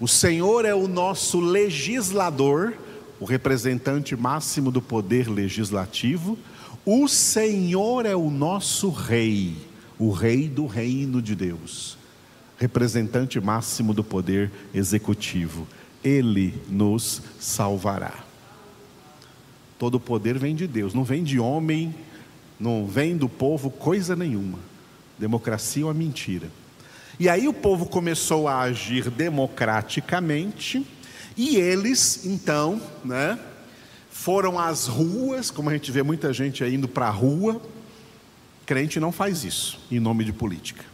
O 0.00 0.06
Senhor 0.06 0.64
é 0.64 0.74
o 0.74 0.86
nosso 0.86 1.40
legislador, 1.40 2.74
o 3.18 3.24
representante 3.24 4.16
máximo 4.16 4.70
do 4.70 4.80
poder 4.80 5.28
legislativo. 5.28 6.38
O 6.84 7.06
Senhor 7.08 8.06
é 8.06 8.16
o 8.16 8.30
nosso 8.30 8.90
rei, 8.90 9.56
o 9.98 10.10
rei 10.10 10.48
do 10.48 10.66
reino 10.66 11.22
de 11.22 11.34
Deus, 11.34 11.96
representante 12.58 13.40
máximo 13.40 13.94
do 13.94 14.02
poder 14.02 14.50
executivo. 14.74 15.66
Ele 16.02 16.54
nos 16.68 17.22
salvará. 17.38 18.24
Todo 19.78 20.00
poder 20.00 20.38
vem 20.38 20.54
de 20.54 20.66
Deus, 20.66 20.94
não 20.94 21.04
vem 21.04 21.22
de 21.22 21.38
homem, 21.38 21.94
não 22.58 22.86
vem 22.86 23.16
do 23.16 23.28
povo 23.28 23.70
coisa 23.70 24.14
nenhuma. 24.14 24.58
Democracia 25.18 25.82
é 25.82 25.86
uma 25.86 25.94
mentira. 25.94 26.48
E 27.18 27.28
aí 27.28 27.46
o 27.46 27.52
povo 27.52 27.86
começou 27.86 28.48
a 28.48 28.60
agir 28.60 29.10
democraticamente, 29.10 30.86
e 31.36 31.56
eles, 31.56 32.24
então, 32.24 32.80
né, 33.04 33.38
foram 34.10 34.58
às 34.58 34.86
ruas, 34.86 35.50
como 35.50 35.70
a 35.70 35.72
gente 35.72 35.90
vê 35.90 36.02
muita 36.02 36.32
gente 36.32 36.62
indo 36.64 36.86
para 36.86 37.06
a 37.06 37.10
rua. 37.10 37.60
Crente 38.64 39.00
não 39.00 39.10
faz 39.10 39.42
isso 39.42 39.80
em 39.90 39.98
nome 39.98 40.24
de 40.24 40.32
política. 40.32 40.84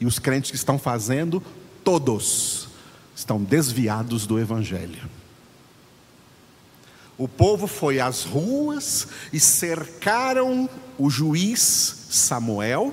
E 0.00 0.06
os 0.06 0.18
crentes 0.18 0.50
que 0.50 0.56
estão 0.56 0.78
fazendo, 0.78 1.42
todos 1.82 2.68
estão 3.14 3.42
desviados 3.42 4.26
do 4.26 4.38
evangelho. 4.38 5.08
O 7.16 7.28
povo 7.28 7.66
foi 7.66 8.00
às 8.00 8.24
ruas 8.24 9.06
e 9.32 9.38
cercaram 9.38 10.68
o 10.98 11.08
juiz 11.08 12.06
Samuel, 12.10 12.92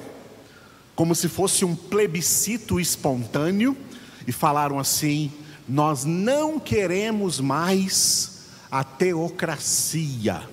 como 1.02 1.16
se 1.16 1.28
fosse 1.28 1.66
um 1.66 1.76
plebiscito 1.76 2.80
espontâneo, 2.80 3.76
e 4.28 4.32
falaram 4.32 4.78
assim: 4.78 5.32
Nós 5.68 6.06
não 6.06 6.60
queremos 6.60 7.40
mais 7.40 8.44
a 8.70 8.84
teocracia. 8.84 10.44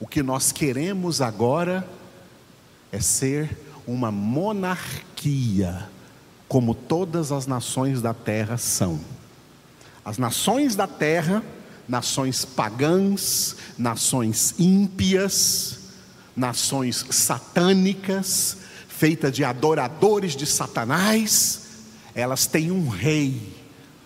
O 0.00 0.06
que 0.06 0.22
nós 0.22 0.52
queremos 0.52 1.20
agora 1.20 1.86
é 2.90 2.98
ser 2.98 3.58
uma 3.86 4.10
monarquia, 4.10 5.86
como 6.48 6.74
todas 6.74 7.30
as 7.30 7.46
nações 7.46 8.00
da 8.00 8.14
terra 8.14 8.56
são. 8.56 8.98
As 10.02 10.16
nações 10.16 10.74
da 10.74 10.86
terra 10.86 11.44
nações 11.86 12.46
pagãs, 12.46 13.54
nações 13.76 14.54
ímpias, 14.58 15.78
nações 16.34 17.04
satânicas, 17.10 18.69
feitas 19.00 19.32
de 19.32 19.42
adoradores 19.42 20.36
de 20.36 20.44
Satanás, 20.44 21.68
elas 22.14 22.46
têm 22.46 22.70
um 22.70 22.86
rei, 22.86 23.40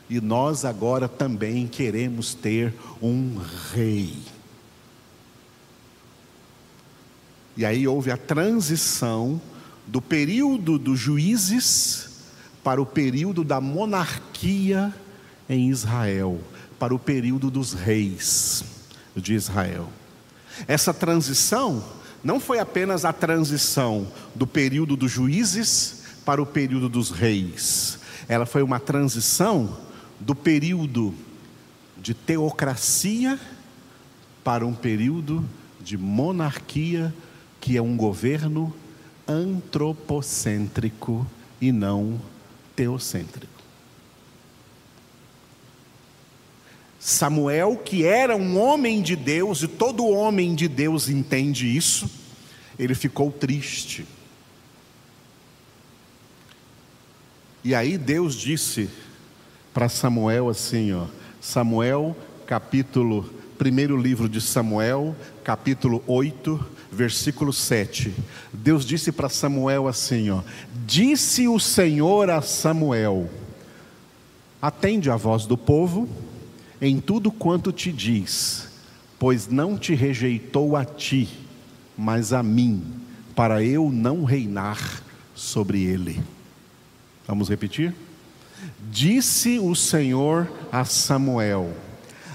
e 0.09 0.21
nós 0.21 0.65
agora 0.65 1.09
também 1.09 1.67
queremos 1.67 2.33
ter 2.33 2.73
um 3.03 3.41
rei. 3.73 4.17
E 7.57 7.65
aí 7.65 7.89
houve 7.89 8.13
a 8.13 8.17
transição 8.17 9.41
do 9.85 10.01
período 10.01 10.79
dos 10.79 11.01
juízes 11.01 12.11
para 12.63 12.81
o 12.81 12.87
período 12.87 13.43
da 13.43 13.61
monarquia 13.61 14.95
em 15.49 15.71
Israel 15.71 16.41
para 16.79 16.95
o 16.95 16.99
período 16.99 17.51
dos 17.51 17.73
reis 17.73 18.63
de 19.17 19.35
Israel. 19.35 19.89
Essa 20.69 20.93
transição 20.93 21.83
não 22.25 22.41
foi 22.41 22.59
apenas 22.59 23.05
a 23.05 23.13
transição 23.13 24.09
do 24.35 24.47
período 24.47 24.97
dos 24.97 25.13
juízes 25.13 26.03
para 26.25 26.41
o 26.41 26.47
período 26.47 26.89
dos 26.89 27.11
reis, 27.11 27.99
ela 28.27 28.47
foi 28.47 28.63
uma 28.63 28.81
transição 28.81 29.77
do 30.19 30.35
período 30.35 31.15
de 31.99 32.15
teocracia 32.15 33.39
para 34.43 34.67
um 34.67 34.75
período 34.75 35.45
de 35.81 35.99
monarquia, 35.99 37.15
que 37.61 37.77
é 37.77 37.83
um 37.83 37.95
governo 37.97 38.75
antropocêntrico 39.29 41.27
e 41.61 41.71
não 41.71 42.19
teocêntrico. 42.75 43.54
Samuel, 47.07 47.77
que 47.77 48.07
era 48.07 48.35
um 48.35 48.59
homem 48.59 49.03
de 49.03 49.15
Deus, 49.15 49.63
e 49.63 49.69
todo 49.69 50.09
homem 50.09 50.55
de 50.55 50.67
Deus 50.67 51.11
entende 51.11 51.77
isso, 51.77 52.09
ele 52.79 52.95
ficou 52.95 53.31
triste. 53.31 54.07
E 57.63 57.75
aí 57.75 57.99
Deus 57.99 58.35
disse 58.35 58.89
para 59.75 59.91
Samuel 59.91 60.49
assim, 60.49 60.95
ó, 60.95 61.05
Samuel, 61.43 62.17
capítulo, 62.47 63.31
primeiro 63.59 63.99
livro 63.99 64.27
de 64.27 64.41
Samuel, 64.41 65.15
capítulo 65.45 66.03
8, 66.07 66.67
versículo 66.91 67.53
7. 67.53 68.15
Deus 68.51 68.83
disse 68.83 69.13
para 69.13 69.29
Samuel 69.29 69.87
assim, 69.87 70.31
ó: 70.31 70.41
Disse 70.87 71.49
o 71.49 71.61
Senhor 71.61 72.31
a 72.31 72.41
Samuel: 72.41 73.29
Atende 74.63 75.11
a 75.11 75.17
voz 75.17 75.45
do 75.45 75.59
povo, 75.59 76.09
em 76.81 77.01
tudo 77.01 77.31
quanto 77.31 77.73
te 77.73 77.93
diz, 77.93 78.69
pois 79.19 79.49
não 79.49 79.79
te 79.79 79.95
rejeitou 79.95 80.77
a 80.77 80.85
ti, 80.85 81.29
mas 81.97 82.33
a 82.33 82.43
mim, 82.43 82.83
para 83.35 83.63
eu 83.63 83.91
não 83.91 84.25
reinar 84.25 85.03
sobre 85.35 85.83
ele. 85.83 86.21
Vamos 87.27 87.49
repetir? 87.49 87.95
Disse 88.91 89.59
o 89.59 89.75
Senhor 89.75 90.51
a 90.71 90.85
Samuel: 90.85 91.73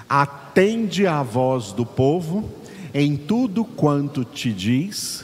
Atende 0.07 1.05
à 1.05 1.21
voz 1.21 1.71
do 1.71 1.85
povo 1.85 2.49
em 2.93 3.15
tudo 3.15 3.63
quanto 3.63 4.25
te 4.25 4.51
diz, 4.51 5.23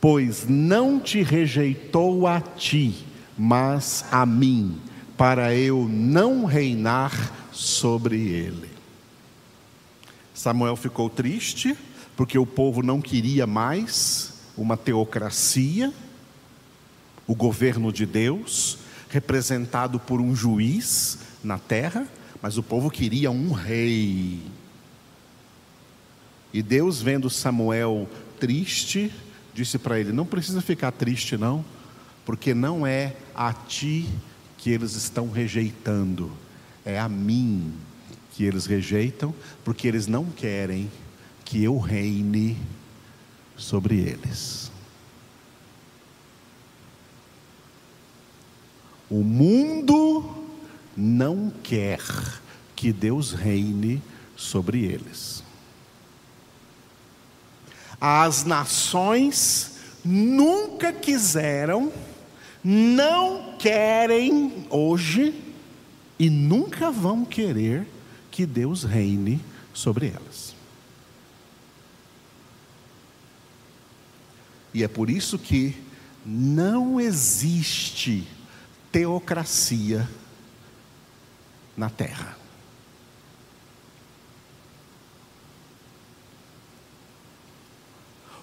pois 0.00 0.46
não 0.48 1.00
te 1.00 1.22
rejeitou 1.22 2.26
a 2.26 2.40
ti, 2.40 2.94
mas 3.36 4.04
a 4.10 4.26
mim, 4.26 4.76
para 5.16 5.54
eu 5.54 5.88
não 5.88 6.44
reinar 6.44 7.45
sobre 7.56 8.16
ele. 8.20 8.68
Samuel 10.34 10.76
ficou 10.76 11.08
triste, 11.08 11.76
porque 12.14 12.38
o 12.38 12.44
povo 12.44 12.82
não 12.82 13.00
queria 13.00 13.46
mais 13.46 14.34
uma 14.56 14.76
teocracia, 14.76 15.92
o 17.26 17.34
governo 17.34 17.90
de 17.90 18.04
Deus, 18.04 18.78
representado 19.08 19.98
por 19.98 20.20
um 20.20 20.36
juiz 20.36 21.18
na 21.42 21.58
terra, 21.58 22.06
mas 22.42 22.58
o 22.58 22.62
povo 22.62 22.90
queria 22.90 23.30
um 23.30 23.52
rei. 23.52 24.42
E 26.52 26.62
Deus, 26.62 27.00
vendo 27.00 27.30
Samuel 27.30 28.08
triste, 28.38 29.10
disse 29.54 29.78
para 29.78 29.98
ele: 29.98 30.12
Não 30.12 30.26
precisa 30.26 30.60
ficar 30.60 30.92
triste, 30.92 31.36
não, 31.36 31.64
porque 32.24 32.52
não 32.52 32.86
é 32.86 33.16
a 33.34 33.52
ti 33.52 34.06
que 34.58 34.70
eles 34.70 34.94
estão 34.94 35.30
rejeitando, 35.30 36.30
é 36.86 37.00
a 37.00 37.08
mim 37.08 37.74
que 38.32 38.44
eles 38.44 38.64
rejeitam, 38.64 39.34
porque 39.64 39.88
eles 39.88 40.06
não 40.06 40.24
querem 40.24 40.90
que 41.44 41.62
eu 41.64 41.78
reine 41.78 42.56
sobre 43.56 43.98
eles. 43.98 44.70
O 49.10 49.22
mundo 49.22 50.46
não 50.96 51.52
quer 51.62 52.00
que 52.76 52.92
Deus 52.92 53.32
reine 53.32 54.00
sobre 54.36 54.84
eles. 54.84 55.42
As 58.00 58.44
nações 58.44 59.78
nunca 60.04 60.92
quiseram, 60.92 61.92
não 62.62 63.56
querem 63.58 64.66
hoje 64.70 65.45
e 66.18 66.30
nunca 66.30 66.90
vão 66.90 67.24
querer 67.24 67.86
que 68.30 68.46
Deus 68.46 68.84
reine 68.84 69.40
sobre 69.72 70.08
elas. 70.08 70.54
E 74.72 74.82
é 74.82 74.88
por 74.88 75.08
isso 75.08 75.38
que 75.38 75.74
não 76.24 77.00
existe 77.00 78.26
teocracia 78.92 80.08
na 81.76 81.88
terra. 81.88 82.36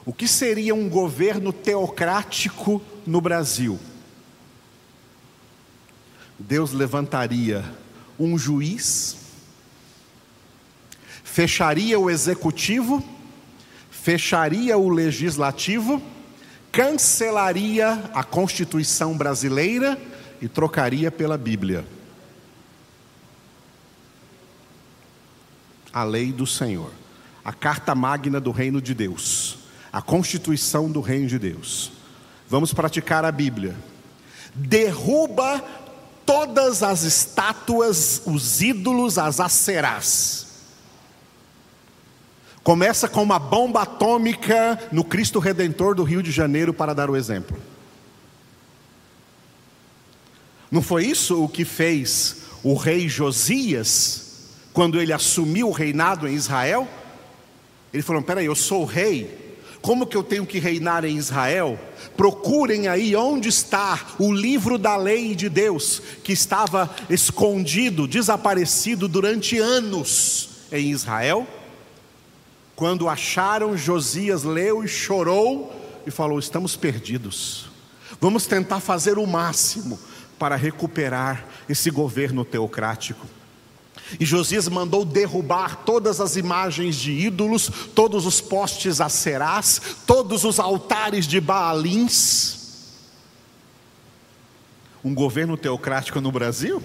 O 0.06 0.14
que 0.14 0.28
seria 0.28 0.76
um 0.76 0.90
governo 0.90 1.54
teocrático 1.54 2.82
no 3.06 3.22
Brasil? 3.22 3.80
Deus 6.38 6.72
levantaria 6.72 7.64
um 8.20 8.38
juiz, 8.38 9.18
fecharia 11.24 12.00
o 12.00 12.10
executivo, 12.10 13.04
fecharia 13.90 14.78
o 14.78 14.90
legislativo, 14.90 16.02
cancelaria 16.72 18.10
a 18.14 18.24
Constituição 18.24 19.18
brasileira 19.18 20.00
e 20.42 20.48
trocaria 20.48 21.12
pela 21.12 21.38
Bíblia. 21.38 21.86
A 25.92 26.04
lei 26.04 26.32
do 26.32 26.48
Senhor, 26.48 26.92
a 27.46 27.54
carta 27.54 27.94
magna 27.94 28.40
do 28.40 28.52
reino 28.52 28.82
de 28.82 28.94
Deus, 28.94 29.60
a 29.92 30.02
constituição 30.02 30.92
do 30.92 31.02
reino 31.02 31.28
de 31.28 31.38
Deus. 31.38 31.92
Vamos 32.50 32.74
praticar 32.74 33.24
a 33.24 33.32
Bíblia. 33.32 33.76
Derruba 34.56 35.64
todas 36.26 36.84
as 36.84 37.04
estátuas, 37.04 38.22
os 38.26 38.62
ídolos, 38.62 39.18
as 39.18 39.40
acerás. 39.40 40.48
Começa 42.64 43.10
com 43.10 43.22
uma 43.22 43.38
bomba 43.38 43.82
atômica 43.82 44.80
no 44.92 45.04
Cristo 45.04 45.40
Redentor 45.40 45.96
do 45.96 46.04
Rio 46.04 46.24
de 46.24 46.32
Janeiro, 46.32 46.74
para 46.74 46.94
dar 46.94 47.10
o 47.10 47.16
exemplo. 47.16 47.58
Não 50.72 50.82
foi 50.82 51.06
isso 51.06 51.44
o 51.44 51.50
que 51.50 51.66
fez 51.66 52.38
o 52.64 52.76
rei 52.76 53.10
Josias, 53.10 54.50
quando 54.72 55.00
ele 55.00 55.12
assumiu 55.12 55.68
o 55.68 55.74
reinado 55.74 56.28
em 56.28 56.34
Israel? 56.34 56.88
Ele 57.94 58.02
falou: 58.02 58.22
peraí, 58.24 58.46
eu 58.46 58.56
sou 58.56 58.84
o 58.84 58.86
rei, 58.86 59.43
como 59.84 60.08
que 60.08 60.16
eu 60.16 60.24
tenho 60.24 60.46
que 60.46 60.60
reinar 60.60 61.04
em 61.04 61.18
Israel? 61.18 61.78
Procurem 62.16 62.88
aí 62.88 63.18
onde 63.18 63.50
está 63.50 64.16
o 64.18 64.32
livro 64.32 64.78
da 64.78 64.96
lei 64.96 65.36
de 65.36 65.50
Deus, 65.50 66.02
que 66.24 66.32
estava 66.32 66.90
escondido, 67.10 68.08
desaparecido 68.08 69.10
durante 69.10 69.60
anos 69.60 70.52
em 70.72 70.90
Israel. 70.90 71.46
Quando 72.78 73.10
acharam, 73.10 73.76
Josias 73.76 74.44
leu 74.44 74.86
e 74.86 74.88
chorou 74.88 75.76
e 76.08 76.12
falou: 76.12 76.40
Estamos 76.40 76.78
perdidos. 76.78 77.66
Vamos 78.22 78.48
tentar 78.48 78.80
fazer 78.80 79.18
o 79.18 79.28
máximo 79.28 80.00
para 80.40 80.56
recuperar 80.56 81.46
esse 81.68 81.92
governo 81.92 82.46
teocrático. 82.46 83.28
E 84.20 84.26
Josias 84.26 84.68
mandou 84.68 85.04
derrubar 85.06 85.84
todas 85.84 86.20
as 86.20 86.36
imagens 86.36 86.96
de 86.96 87.12
ídolos, 87.12 87.72
todos 87.96 88.26
os 88.26 88.42
postes 88.42 89.02
a 89.02 89.10
serás, 89.10 89.82
todos 90.06 90.44
os 90.44 90.60
altares 90.60 91.26
de 91.26 91.40
Baalins. 91.40 92.62
Um 95.04 95.14
governo 95.14 95.58
teocrático 95.58 96.22
no 96.22 96.32
Brasil 96.32 96.82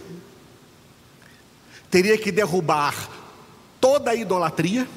teria 1.91 2.19
que 2.19 2.33
derrubar 2.33 2.95
toda 3.81 4.11
a 4.11 4.15
idolatria, 4.15 4.89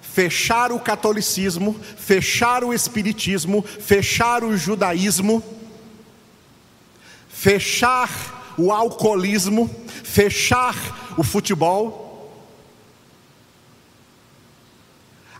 fechar 0.00 0.72
o 0.72 0.80
catolicismo, 0.80 1.78
fechar 1.96 2.64
o 2.64 2.72
espiritismo, 2.72 3.62
fechar 3.62 4.42
o 4.42 4.56
judaísmo 4.56 5.42
fechar 7.44 8.54
o 8.56 8.72
alcoolismo, 8.72 9.68
fechar 10.02 11.03
o 11.16 11.22
futebol. 11.22 12.04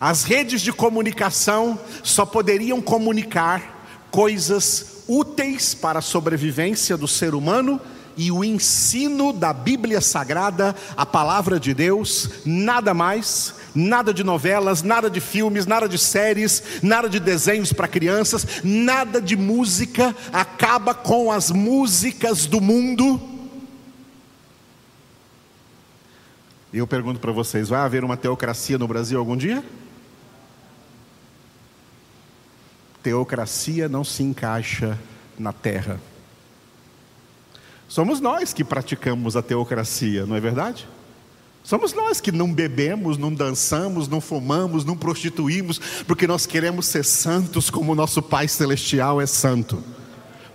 As 0.00 0.24
redes 0.24 0.60
de 0.60 0.72
comunicação 0.72 1.78
só 2.02 2.26
poderiam 2.26 2.80
comunicar 2.80 3.86
coisas 4.10 5.04
úteis 5.08 5.74
para 5.74 5.98
a 5.98 6.02
sobrevivência 6.02 6.96
do 6.96 7.08
ser 7.08 7.34
humano 7.34 7.80
e 8.16 8.30
o 8.30 8.44
ensino 8.44 9.32
da 9.32 9.52
Bíblia 9.52 10.00
Sagrada, 10.00 10.74
a 10.96 11.04
palavra 11.04 11.58
de 11.58 11.74
Deus, 11.74 12.30
nada 12.44 12.94
mais, 12.94 13.54
nada 13.74 14.14
de 14.14 14.22
novelas, 14.22 14.82
nada 14.82 15.10
de 15.10 15.20
filmes, 15.20 15.66
nada 15.66 15.88
de 15.88 15.98
séries, 15.98 16.62
nada 16.82 17.08
de 17.08 17.18
desenhos 17.18 17.72
para 17.72 17.88
crianças, 17.88 18.46
nada 18.62 19.20
de 19.20 19.36
música, 19.36 20.14
acaba 20.32 20.94
com 20.94 21.32
as 21.32 21.50
músicas 21.50 22.46
do 22.46 22.60
mundo. 22.60 23.33
E 26.74 26.78
eu 26.78 26.88
pergunto 26.88 27.20
para 27.20 27.30
vocês: 27.30 27.68
vai 27.68 27.78
haver 27.78 28.02
uma 28.02 28.16
teocracia 28.16 28.76
no 28.76 28.88
Brasil 28.88 29.16
algum 29.16 29.36
dia? 29.36 29.64
Teocracia 33.00 33.88
não 33.88 34.02
se 34.02 34.24
encaixa 34.24 34.98
na 35.38 35.52
terra. 35.52 36.00
Somos 37.86 38.20
nós 38.20 38.52
que 38.52 38.64
praticamos 38.64 39.36
a 39.36 39.42
teocracia, 39.42 40.26
não 40.26 40.34
é 40.34 40.40
verdade? 40.40 40.88
Somos 41.62 41.92
nós 41.92 42.20
que 42.20 42.32
não 42.32 42.52
bebemos, 42.52 43.16
não 43.16 43.32
dançamos, 43.32 44.08
não 44.08 44.20
fumamos, 44.20 44.84
não 44.84 44.96
prostituímos, 44.96 45.78
porque 46.08 46.26
nós 46.26 46.44
queremos 46.44 46.86
ser 46.86 47.04
santos 47.04 47.70
como 47.70 47.94
nosso 47.94 48.20
Pai 48.20 48.48
Celestial 48.48 49.20
é 49.20 49.26
santo. 49.26 49.80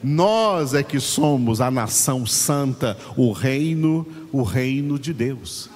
Nós 0.03 0.73
é 0.73 0.83
que 0.83 0.99
somos 0.99 1.61
a 1.61 1.71
nação 1.71 2.25
santa, 2.25 2.97
o 3.15 3.31
reino, 3.31 4.05
o 4.33 4.43
reino 4.43 4.99
de 4.99 5.13
Deus, 5.13 5.69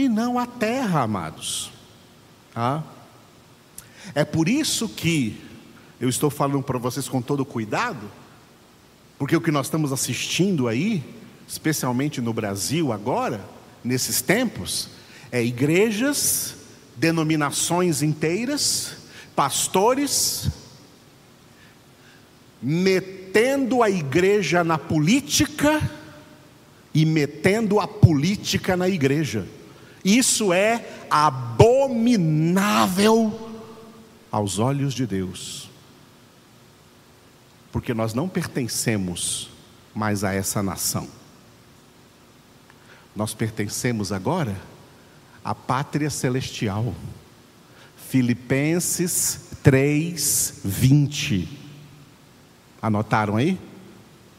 e 0.00 0.08
não 0.08 0.38
a 0.38 0.46
terra, 0.46 1.02
amados. 1.02 1.70
Ah? 2.54 2.82
É 4.14 4.24
por 4.24 4.48
isso 4.48 4.88
que 4.88 5.38
eu 6.00 6.08
estou 6.08 6.30
falando 6.30 6.62
para 6.62 6.78
vocês 6.78 7.08
com 7.08 7.20
todo 7.20 7.44
cuidado, 7.44 8.10
porque 9.18 9.36
o 9.36 9.40
que 9.40 9.50
nós 9.50 9.66
estamos 9.66 9.92
assistindo 9.92 10.66
aí, 10.66 11.04
especialmente 11.46 12.20
no 12.20 12.32
Brasil 12.32 12.92
agora, 12.92 13.44
nesses 13.84 14.22
tempos 14.22 14.88
é 15.30 15.44
igrejas, 15.44 16.56
denominações 16.96 18.02
inteiras, 18.02 18.96
pastores, 19.36 20.48
metendo 22.62 23.82
a 23.82 23.90
igreja 23.90 24.64
na 24.64 24.78
política 24.78 25.80
e 26.94 27.04
metendo 27.04 27.78
a 27.78 27.86
política 27.86 28.76
na 28.76 28.88
igreja. 28.88 29.46
Isso 30.04 30.52
é 30.52 30.84
abominável 31.10 31.68
aos 34.30 34.58
olhos 34.58 34.94
de 34.94 35.06
Deus, 35.06 35.68
porque 37.72 37.92
nós 37.92 38.14
não 38.14 38.28
pertencemos 38.28 39.50
mais 39.94 40.24
a 40.24 40.32
essa 40.32 40.62
nação. 40.62 41.08
Nós 43.14 43.34
pertencemos 43.34 44.12
agora 44.12 44.56
à 45.44 45.54
pátria 45.54 46.08
celestial. 46.10 46.94
Filipenses 48.08 49.50
3, 49.62 50.60
20. 50.64 51.58
Anotaram 52.80 53.36
aí? 53.36 53.58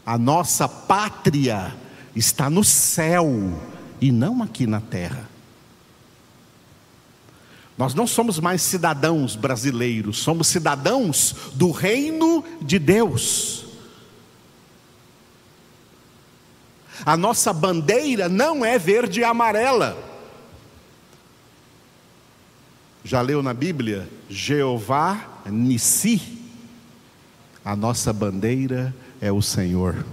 A 0.06 0.18
nossa 0.18 0.68
pátria 0.68 1.76
está 2.16 2.50
no 2.50 2.64
céu 2.64 3.28
e 4.00 4.12
não 4.12 4.42
aqui 4.42 4.66
na 4.66 4.82
terra. 4.82 5.31
Nós 7.82 7.96
não 7.96 8.06
somos 8.06 8.40
mais 8.40 8.62
cidadãos 8.62 9.36
brasileiros, 9.36 10.20
somos 10.20 10.46
cidadãos 10.46 11.36
do 11.56 11.72
reino 11.72 12.46
de 12.62 12.78
Deus. 12.78 13.66
A 17.04 17.18
nossa 17.18 17.52
bandeira 17.52 18.30
não 18.30 18.64
é 18.64 18.78
verde 18.78 19.22
e 19.22 19.24
amarela. 19.24 19.98
Já 23.04 23.20
leu 23.20 23.42
na 23.42 23.52
Bíblia? 23.52 24.08
Jeová 24.30 25.42
Nissi. 25.48 26.22
A 27.66 27.76
nossa 27.76 28.14
bandeira 28.14 28.94
é 29.20 29.32
o 29.32 29.42
Senhor. 29.42 30.06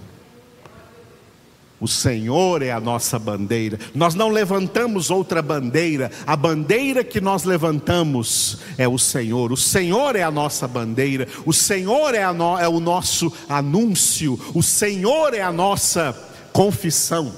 O 1.80 1.86
Senhor 1.86 2.60
é 2.60 2.72
a 2.72 2.80
nossa 2.80 3.18
bandeira. 3.20 3.78
Nós 3.94 4.14
não 4.14 4.30
levantamos 4.30 5.10
outra 5.10 5.40
bandeira. 5.40 6.10
A 6.26 6.34
bandeira 6.34 7.04
que 7.04 7.20
nós 7.20 7.44
levantamos 7.44 8.58
é 8.76 8.88
o 8.88 8.98
Senhor. 8.98 9.52
O 9.52 9.56
Senhor 9.56 10.16
é 10.16 10.24
a 10.24 10.30
nossa 10.30 10.66
bandeira. 10.66 11.28
O 11.46 11.52
Senhor 11.52 12.14
é, 12.16 12.32
no, 12.32 12.58
é 12.58 12.68
o 12.68 12.80
nosso 12.80 13.32
anúncio. 13.48 14.38
O 14.54 14.62
Senhor 14.62 15.34
é 15.34 15.40
a 15.40 15.52
nossa 15.52 16.12
confissão. 16.52 17.32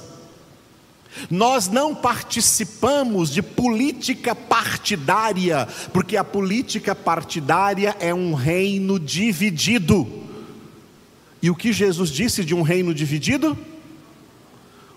Nós 1.29 1.69
não 1.69 1.95
participamos 1.95 3.31
de 3.31 3.43
política 3.43 4.35
partidária, 4.35 5.69
porque 5.93 6.17
a 6.17 6.25
política 6.25 6.95
partidária 6.95 7.95
é 8.01 8.15
um 8.15 8.33
reino 8.33 8.99
dividido. 8.99 10.09
E 11.43 11.51
o 11.51 11.55
que 11.55 11.75
Jesus 11.75 12.11
disse 12.11 12.43
de 12.43 12.55
um 12.55 12.63
reino 12.63 12.95
dividido? 12.95 13.59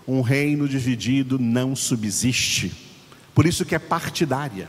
Um 0.06 0.20
reino 0.20 0.68
dividido 0.68 1.38
não 1.38 1.74
subsiste. 1.74 2.72
Por 3.34 3.46
isso 3.46 3.64
que 3.64 3.74
é 3.74 3.78
partidária. 3.78 4.68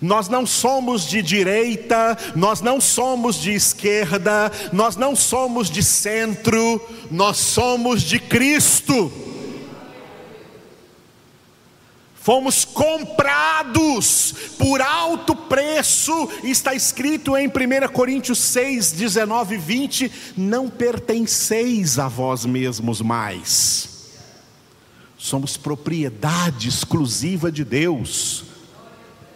Nós 0.00 0.28
não 0.28 0.44
somos 0.44 1.08
de 1.08 1.22
direita, 1.22 2.16
nós 2.34 2.60
não 2.60 2.80
somos 2.80 3.36
de 3.36 3.52
esquerda, 3.52 4.50
nós 4.72 4.96
não 4.96 5.14
somos 5.14 5.70
de 5.70 5.82
centro, 5.82 6.80
nós 7.10 7.36
somos 7.36 8.02
de 8.02 8.18
Cristo. 8.18 9.12
Fomos 12.16 12.64
comprados 12.64 14.34
por 14.58 14.80
alto 14.82 15.36
preço, 15.36 16.28
está 16.42 16.74
escrito 16.74 17.36
em 17.36 17.46
1 17.46 17.52
Coríntios 17.92 18.40
6, 18.40 18.90
19 18.90 19.54
e 19.54 19.58
20: 19.58 20.12
não 20.36 20.68
pertenceis 20.68 22.00
a 22.00 22.08
vós 22.08 22.44
mesmos 22.44 23.00
mais, 23.00 23.95
somos 25.26 25.56
propriedade 25.56 26.68
exclusiva 26.68 27.50
de 27.50 27.64
Deus. 27.64 28.44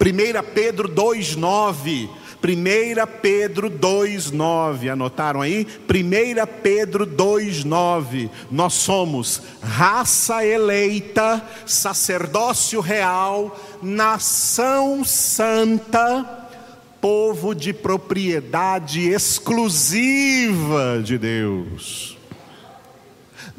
1 0.00 0.54
Pedro 0.54 0.86
2, 0.86 1.34
9 1.36 2.08
1 2.42 3.20
Pedro 3.20 3.68
2,9, 3.70 4.90
anotaram 4.90 5.42
aí? 5.42 5.66
1 5.86 6.46
Pedro 6.62 7.06
2,9, 7.06 8.30
nós 8.50 8.72
somos 8.72 9.42
raça 9.60 10.42
eleita, 10.42 11.46
sacerdócio 11.66 12.80
real, 12.80 13.60
nação 13.82 15.04
santa, 15.04 16.48
povo 16.98 17.54
de 17.54 17.74
propriedade 17.74 19.06
exclusiva 19.10 21.02
de 21.04 21.18
Deus. 21.18 22.19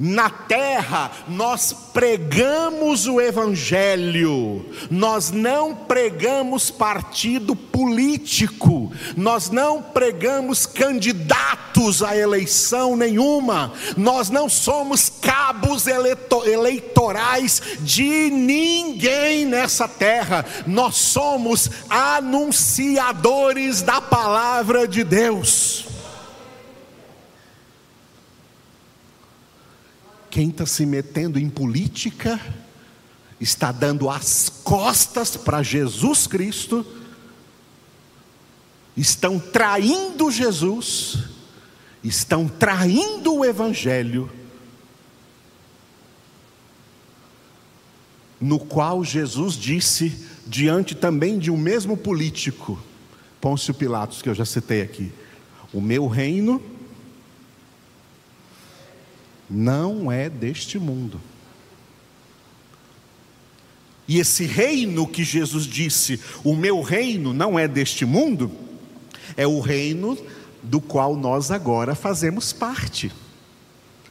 Na 0.03 0.31
terra 0.31 1.11
nós 1.27 1.71
pregamos 1.93 3.05
o 3.05 3.21
Evangelho, 3.21 4.65
nós 4.89 5.29
não 5.29 5.75
pregamos 5.75 6.71
partido 6.71 7.55
político, 7.55 8.91
nós 9.15 9.51
não 9.51 9.79
pregamos 9.79 10.65
candidatos 10.65 12.01
a 12.01 12.17
eleição 12.17 12.95
nenhuma, 12.95 13.73
nós 13.95 14.31
não 14.31 14.49
somos 14.49 15.07
cabos 15.07 15.85
eleitorais 15.85 17.61
de 17.81 18.31
ninguém 18.31 19.45
nessa 19.45 19.87
terra, 19.87 20.43
nós 20.65 20.95
somos 20.95 21.69
anunciadores 21.87 23.83
da 23.83 24.01
palavra 24.01 24.87
de 24.87 25.03
Deus. 25.03 25.90
Quem 30.31 30.49
está 30.49 30.65
se 30.65 30.85
metendo 30.85 31.37
em 31.37 31.49
política 31.49 32.39
está 33.37 33.69
dando 33.69 34.09
as 34.09 34.47
costas 34.63 35.35
para 35.35 35.61
Jesus 35.61 36.25
Cristo, 36.25 36.85
estão 38.95 39.37
traindo 39.37 40.31
Jesus, 40.31 41.17
estão 42.01 42.47
traindo 42.47 43.35
o 43.35 43.43
Evangelho, 43.43 44.31
no 48.39 48.57
qual 48.57 49.03
Jesus 49.03 49.55
disse, 49.55 50.27
diante 50.47 50.95
também 50.95 51.37
de 51.37 51.51
um 51.51 51.57
mesmo 51.57 51.97
político, 51.97 52.81
Pôncio 53.41 53.73
Pilatos, 53.73 54.21
que 54.21 54.29
eu 54.29 54.33
já 54.35 54.45
citei 54.45 54.81
aqui: 54.81 55.11
O 55.73 55.81
meu 55.81 56.07
reino 56.07 56.70
não 59.51 60.11
é 60.11 60.29
deste 60.29 60.79
mundo. 60.79 61.19
E 64.07 64.19
esse 64.19 64.45
reino 64.45 65.07
que 65.07 65.23
Jesus 65.23 65.65
disse, 65.65 66.19
o 66.43 66.55
meu 66.55 66.81
reino 66.81 67.33
não 67.33 67.59
é 67.59 67.67
deste 67.67 68.05
mundo, 68.05 68.51
é 69.35 69.45
o 69.45 69.59
reino 69.59 70.17
do 70.63 70.79
qual 70.79 71.15
nós 71.15 71.51
agora 71.51 71.95
fazemos 71.95 72.51
parte. 72.53 73.11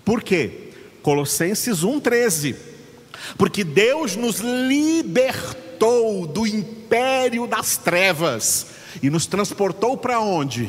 Por 0.05 0.23
quê? 0.23 0.73
Colossenses 1.03 1.81
1,13. 1.81 2.57
Porque 3.37 3.65
Deus 3.65 4.17
nos 4.17 4.39
libertou 4.41 6.27
do 6.27 6.47
império 6.47 7.47
das 7.47 7.77
trevas 7.77 8.67
e 9.03 9.11
nos 9.11 9.27
transportou 9.27 9.97
para 9.97 10.21
onde? 10.21 10.69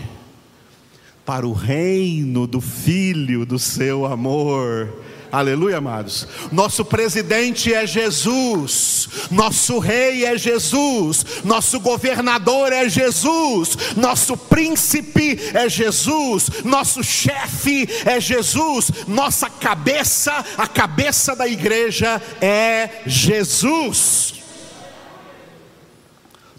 Para 1.26 1.48
o 1.48 1.54
reino 1.54 2.48
do 2.48 2.60
Filho 2.60 3.46
do 3.46 3.60
seu 3.60 4.06
amor. 4.06 4.90
Aleluia, 5.32 5.78
amados. 5.78 6.28
Nosso 6.52 6.84
presidente 6.84 7.74
é 7.74 7.88
Jesus, 7.88 9.08
nosso 9.32 9.80
rei 9.80 10.26
é 10.26 10.38
Jesus, 10.38 11.26
nosso 11.46 11.80
governador 11.80 12.74
é 12.74 12.90
Jesus, 12.90 13.78
nosso 13.96 14.36
príncipe 14.36 15.40
é 15.54 15.70
Jesus, 15.70 16.50
nosso 16.66 17.02
chefe 17.02 17.88
é 18.06 18.20
Jesus, 18.20 18.92
nossa 19.08 19.50
cabeça, 19.50 20.34
a 20.58 20.68
cabeça 20.68 21.34
da 21.34 21.48
igreja 21.48 22.22
é 22.42 23.02
Jesus. 23.06 24.34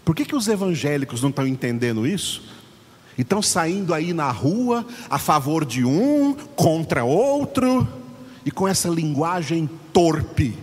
Por 0.03 0.15
que, 0.15 0.25
que 0.25 0.35
os 0.35 0.47
evangélicos 0.47 1.21
não 1.21 1.29
estão 1.29 1.45
entendendo 1.45 2.07
isso? 2.07 2.52
Estão 3.17 3.41
saindo 3.41 3.93
aí 3.93 4.13
na 4.13 4.31
rua 4.31 4.85
a 5.09 5.19
favor 5.19 5.65
de 5.65 5.85
um, 5.85 6.33
contra 6.55 7.03
outro, 7.03 7.87
e 8.45 8.51
com 8.51 8.67
essa 8.67 8.89
linguagem 8.89 9.69
torpe. 9.91 10.57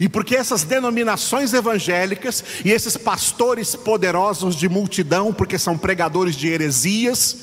E 0.00 0.08
porque 0.08 0.36
essas 0.36 0.62
denominações 0.62 1.52
evangélicas 1.52 2.44
e 2.64 2.70
esses 2.70 2.96
pastores 2.96 3.74
poderosos 3.74 4.54
de 4.54 4.68
multidão, 4.68 5.32
porque 5.32 5.58
são 5.58 5.76
pregadores 5.76 6.36
de 6.36 6.48
heresias, 6.48 7.36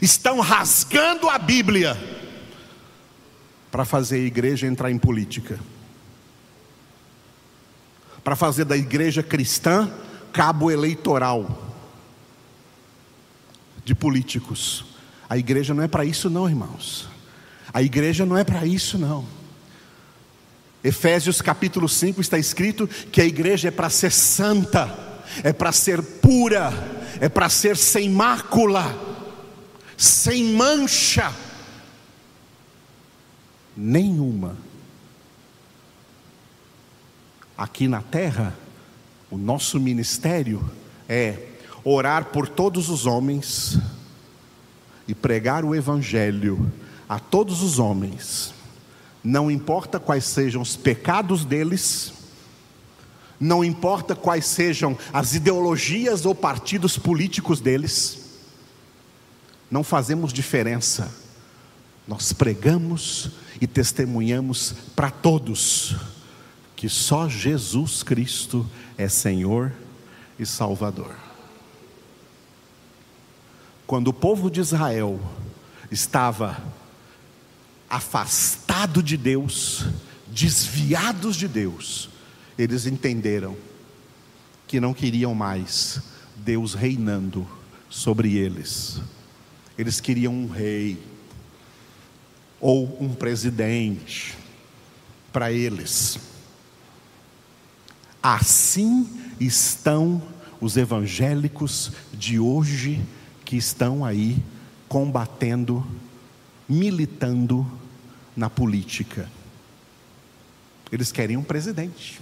estão 0.00 0.40
rasgando 0.40 1.28
a 1.28 1.38
Bíblia 1.38 1.96
para 3.70 3.84
fazer 3.84 4.16
a 4.16 4.26
igreja 4.26 4.66
entrar 4.66 4.90
em 4.90 4.98
política, 4.98 5.58
para 8.24 8.36
fazer 8.36 8.64
da 8.64 8.76
igreja 8.76 9.22
cristã 9.22 9.90
cabo 10.32 10.70
eleitoral 10.70 11.61
de 13.84 13.94
políticos. 13.94 14.84
A 15.28 15.36
igreja 15.36 15.74
não 15.74 15.82
é 15.82 15.88
para 15.88 16.04
isso, 16.04 16.28
não, 16.28 16.48
irmãos. 16.48 17.08
A 17.72 17.82
igreja 17.82 18.26
não 18.26 18.36
é 18.36 18.44
para 18.44 18.66
isso, 18.66 18.98
não. 18.98 19.24
Efésios 20.84 21.40
capítulo 21.40 21.88
5 21.88 22.20
está 22.20 22.38
escrito 22.38 22.88
que 22.88 23.20
a 23.20 23.24
igreja 23.24 23.68
é 23.68 23.70
para 23.70 23.88
ser 23.88 24.10
santa, 24.10 25.22
é 25.42 25.52
para 25.52 25.70
ser 25.72 26.02
pura, 26.02 26.72
é 27.20 27.28
para 27.28 27.48
ser 27.48 27.76
sem 27.76 28.10
mácula, 28.10 28.94
sem 29.96 30.52
mancha 30.52 31.32
nenhuma. 33.76 34.56
Aqui 37.56 37.86
na 37.86 38.02
terra, 38.02 38.56
o 39.30 39.38
nosso 39.38 39.78
ministério 39.78 40.68
é 41.08 41.51
orar 41.84 42.26
por 42.26 42.48
todos 42.48 42.88
os 42.88 43.06
homens 43.06 43.78
e 45.06 45.14
pregar 45.14 45.64
o 45.64 45.74
Evangelho 45.74 46.72
a 47.08 47.18
todos 47.18 47.62
os 47.62 47.78
homens, 47.78 48.54
não 49.22 49.50
importa 49.50 50.00
quais 50.00 50.24
sejam 50.24 50.62
os 50.62 50.76
pecados 50.76 51.44
deles, 51.44 52.12
não 53.38 53.64
importa 53.64 54.14
quais 54.14 54.46
sejam 54.46 54.96
as 55.12 55.34
ideologias 55.34 56.24
ou 56.24 56.34
partidos 56.34 56.96
políticos 56.96 57.60
deles, 57.60 58.20
não 59.70 59.82
fazemos 59.82 60.32
diferença, 60.32 61.12
nós 62.06 62.32
pregamos 62.32 63.30
e 63.60 63.66
testemunhamos 63.66 64.74
para 64.94 65.10
todos 65.10 65.96
que 66.74 66.88
só 66.88 67.28
Jesus 67.28 68.02
Cristo 68.02 68.68
é 68.98 69.08
Senhor 69.08 69.72
e 70.38 70.44
Salvador 70.44 71.21
quando 73.92 74.08
o 74.08 74.12
povo 74.14 74.50
de 74.50 74.58
Israel 74.58 75.20
estava 75.90 76.64
afastado 77.90 79.02
de 79.02 79.18
Deus, 79.18 79.84
desviados 80.28 81.36
de 81.36 81.46
Deus, 81.46 82.08
eles 82.56 82.86
entenderam 82.86 83.54
que 84.66 84.80
não 84.80 84.94
queriam 84.94 85.34
mais 85.34 86.00
Deus 86.36 86.72
reinando 86.72 87.46
sobre 87.90 88.34
eles. 88.34 88.98
Eles 89.76 90.00
queriam 90.00 90.32
um 90.32 90.48
rei 90.48 90.98
ou 92.58 92.96
um 92.98 93.12
presidente 93.12 94.34
para 95.30 95.52
eles. 95.52 96.18
Assim 98.22 99.06
estão 99.38 100.22
os 100.62 100.78
evangélicos 100.78 101.92
de 102.14 102.38
hoje 102.38 102.98
que 103.52 103.58
estão 103.58 104.02
aí 104.02 104.42
combatendo, 104.88 105.86
militando 106.66 107.70
na 108.34 108.48
política. 108.48 109.30
Eles 110.90 111.12
querem 111.12 111.36
um 111.36 111.42
presidente, 111.42 112.18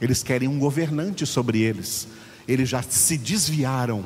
eles 0.00 0.22
querem 0.22 0.46
um 0.46 0.56
governante 0.56 1.26
sobre 1.26 1.58
eles, 1.58 2.06
eles 2.46 2.68
já 2.68 2.80
se 2.80 3.18
desviaram 3.18 4.04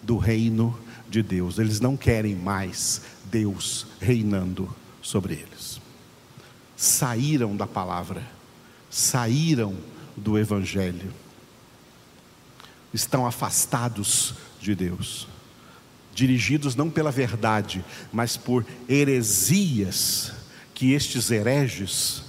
do 0.00 0.16
reino 0.16 0.78
de 1.10 1.24
Deus, 1.24 1.58
eles 1.58 1.80
não 1.80 1.96
querem 1.96 2.36
mais 2.36 3.02
Deus 3.24 3.88
reinando 4.00 4.72
sobre 5.02 5.34
eles. 5.34 5.80
Saíram 6.76 7.56
da 7.56 7.66
palavra, 7.66 8.22
saíram 8.88 9.74
do 10.16 10.38
Evangelho, 10.38 11.12
estão 12.94 13.26
afastados 13.26 14.45
de 14.66 14.74
Deus, 14.74 15.28
dirigidos 16.12 16.74
não 16.74 16.90
pela 16.90 17.12
verdade, 17.12 17.84
mas 18.12 18.36
por 18.36 18.66
heresias 18.88 20.32
que 20.74 20.92
estes 20.92 21.30
hereges 21.30 22.22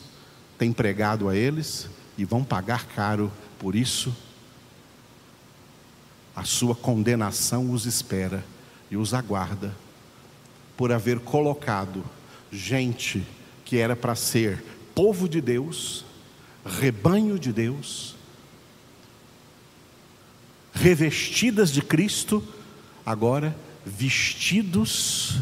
têm 0.55 0.71
pregado 0.71 1.27
a 1.27 1.35
eles 1.35 1.89
e 2.15 2.23
vão 2.23 2.43
pagar 2.43 2.85
caro 2.89 3.31
por 3.57 3.75
isso. 3.75 4.15
A 6.35 6.43
sua 6.43 6.75
condenação 6.75 7.71
os 7.71 7.87
espera 7.87 8.45
e 8.91 8.95
os 8.95 9.15
aguarda 9.15 9.75
por 10.77 10.91
haver 10.91 11.19
colocado 11.19 12.03
gente 12.51 13.25
que 13.65 13.77
era 13.77 13.95
para 13.95 14.13
ser 14.13 14.63
povo 14.93 15.27
de 15.27 15.41
Deus, 15.41 16.05
rebanho 16.63 17.39
de 17.39 17.51
Deus, 17.51 18.15
revestidas 20.77 21.71
de 21.71 21.81
Cristo, 21.81 22.43
agora 23.05 23.55
vestidos 23.85 25.39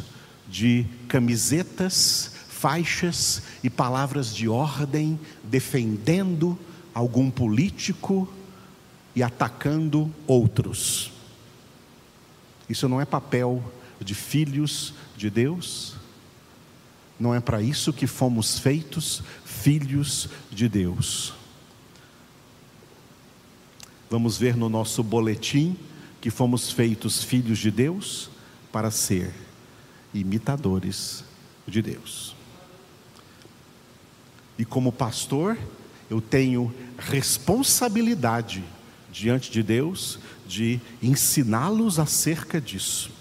de 0.47 0.85
camisetas, 1.07 2.31
faixas 2.47 3.43
e 3.63 3.69
palavras 3.69 4.33
de 4.33 4.47
ordem, 4.47 5.19
defendendo 5.43 6.57
algum 6.93 7.29
político 7.29 8.31
e 9.15 9.21
atacando 9.21 10.13
outros. 10.25 11.11
Isso 12.69 12.87
não 12.87 13.01
é 13.01 13.05
papel 13.05 13.63
de 13.99 14.15
filhos 14.15 14.93
de 15.17 15.29
Deus, 15.29 15.95
não 17.19 17.33
é 17.33 17.39
para 17.39 17.61
isso 17.61 17.91
que 17.91 18.07
fomos 18.07 18.57
feitos 18.57 19.21
filhos 19.43 20.29
de 20.51 20.69
Deus. 20.69 21.33
Vamos 24.09 24.37
ver 24.37 24.55
no 24.55 24.69
nosso 24.69 25.03
boletim 25.03 25.77
que 26.21 26.29
fomos 26.29 26.71
feitos 26.71 27.23
filhos 27.23 27.59
de 27.59 27.71
Deus 27.71 28.29
para 28.71 28.91
ser 28.91 29.33
imitadores 30.13 31.23
de 31.67 31.81
Deus. 31.81 32.35
E 34.57 34.63
como 34.63 34.91
pastor, 34.91 35.57
eu 36.09 36.21
tenho 36.21 36.73
responsabilidade 36.97 38.63
diante 39.11 39.51
de 39.51 39.63
Deus 39.63 40.19
de 40.47 40.79
ensiná-los 41.01 41.99
acerca 41.99 42.61
disso. 42.61 43.11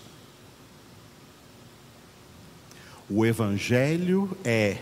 O 3.08 3.24
Evangelho 3.24 4.36
é 4.44 4.78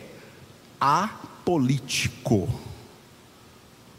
apolítico. 0.81 2.49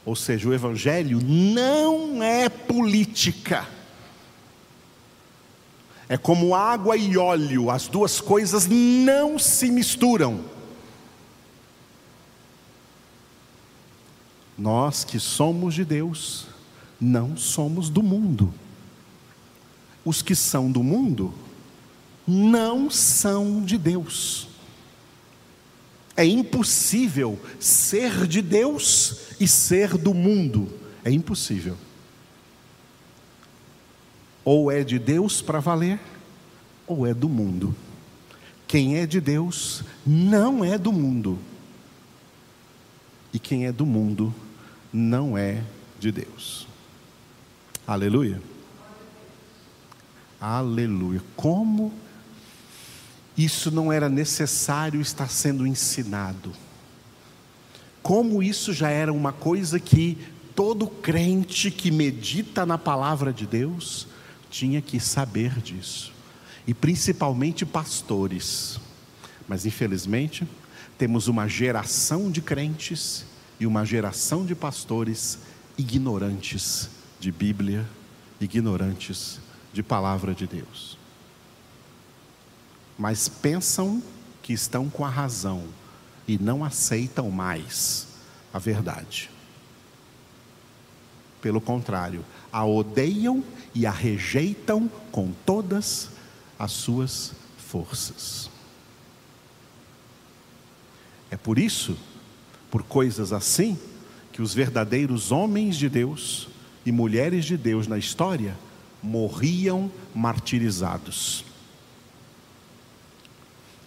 Ou 0.05 0.15
seja, 0.15 0.49
o 0.49 0.53
Evangelho 0.53 1.19
não 1.23 2.21
é 2.21 2.49
política. 2.49 3.67
É 6.09 6.17
como 6.17 6.53
água 6.53 6.97
e 6.97 7.17
óleo, 7.17 7.69
as 7.71 7.87
duas 7.87 8.19
coisas 8.19 8.67
não 8.67 9.39
se 9.39 9.71
misturam. 9.71 10.43
Nós 14.57 15.03
que 15.03 15.19
somos 15.19 15.73
de 15.73 15.83
Deus, 15.83 16.47
não 16.99 17.35
somos 17.35 17.89
do 17.89 18.03
mundo. 18.03 18.53
Os 20.05 20.21
que 20.21 20.35
são 20.35 20.71
do 20.71 20.83
mundo 20.83 21.33
não 22.27 22.89
são 22.89 23.63
de 23.63 23.77
Deus. 23.77 24.47
É 26.15 26.25
impossível 26.25 27.39
ser 27.59 28.27
de 28.27 28.41
Deus 28.41 29.35
e 29.39 29.47
ser 29.47 29.97
do 29.97 30.13
mundo. 30.13 30.71
É 31.03 31.11
impossível. 31.11 31.75
Ou 34.45 34.71
é 34.71 34.83
de 34.83 34.99
Deus 34.99 35.41
para 35.41 35.59
valer, 35.59 35.99
ou 36.85 37.07
é 37.07 37.13
do 37.13 37.27
mundo. 37.27 37.75
Quem 38.67 38.97
é 38.97 39.05
de 39.05 39.19
Deus 39.19 39.83
não 40.05 40.63
é 40.63 40.77
do 40.77 40.91
mundo. 40.91 41.39
E 43.33 43.39
quem 43.39 43.65
é 43.65 43.71
do 43.71 43.85
mundo 43.85 44.33
não 44.91 45.37
é 45.37 45.63
de 45.99 46.11
Deus. 46.11 46.67
Aleluia. 47.87 48.41
Aleluia. 50.39 51.21
Como 51.35 51.91
isso 53.37 53.71
não 53.71 53.91
era 53.91 54.09
necessário 54.09 55.01
estar 55.01 55.29
sendo 55.29 55.65
ensinado. 55.65 56.51
Como 58.01 58.43
isso 58.43 58.73
já 58.73 58.89
era 58.89 59.11
uma 59.11 59.31
coisa 59.31 59.79
que 59.79 60.17
todo 60.55 60.87
crente 60.87 61.71
que 61.71 61.89
medita 61.89 62.65
na 62.65 62.77
palavra 62.77 63.33
de 63.33 63.47
Deus 63.47 64.07
tinha 64.49 64.81
que 64.81 64.99
saber 64.99 65.59
disso. 65.61 66.13
E 66.67 66.73
principalmente 66.73 67.65
pastores. 67.65 68.79
Mas 69.47 69.65
infelizmente, 69.65 70.47
temos 70.97 71.27
uma 71.27 71.47
geração 71.47 72.29
de 72.29 72.41
crentes 72.41 73.25
e 73.59 73.65
uma 73.65 73.83
geração 73.83 74.45
de 74.45 74.53
pastores 74.53 75.39
ignorantes 75.77 76.89
de 77.19 77.31
Bíblia, 77.31 77.85
ignorantes 78.39 79.39
de 79.73 79.81
palavra 79.81 80.35
de 80.35 80.45
Deus 80.45 81.02
mas 82.97 83.27
pensam 83.27 84.01
que 84.41 84.53
estão 84.53 84.89
com 84.89 85.05
a 85.05 85.09
razão 85.09 85.63
e 86.27 86.37
não 86.37 86.63
aceitam 86.63 87.29
mais 87.31 88.07
a 88.53 88.59
verdade. 88.59 89.29
Pelo 91.41 91.59
contrário, 91.59 92.23
a 92.51 92.65
odeiam 92.65 93.43
e 93.73 93.85
a 93.85 93.91
rejeitam 93.91 94.89
com 95.11 95.31
todas 95.45 96.09
as 96.57 96.71
suas 96.71 97.33
forças. 97.57 98.49
É 101.29 101.35
por 101.35 101.57
isso, 101.57 101.97
por 102.69 102.83
coisas 102.83 103.33
assim, 103.33 103.77
que 104.31 104.41
os 104.41 104.53
verdadeiros 104.53 105.31
homens 105.31 105.75
de 105.75 105.89
Deus 105.89 106.47
e 106.85 106.91
mulheres 106.91 107.45
de 107.45 107.57
Deus 107.57 107.87
na 107.87 107.97
história 107.97 108.57
morriam 109.01 109.91
martirizados. 110.13 111.43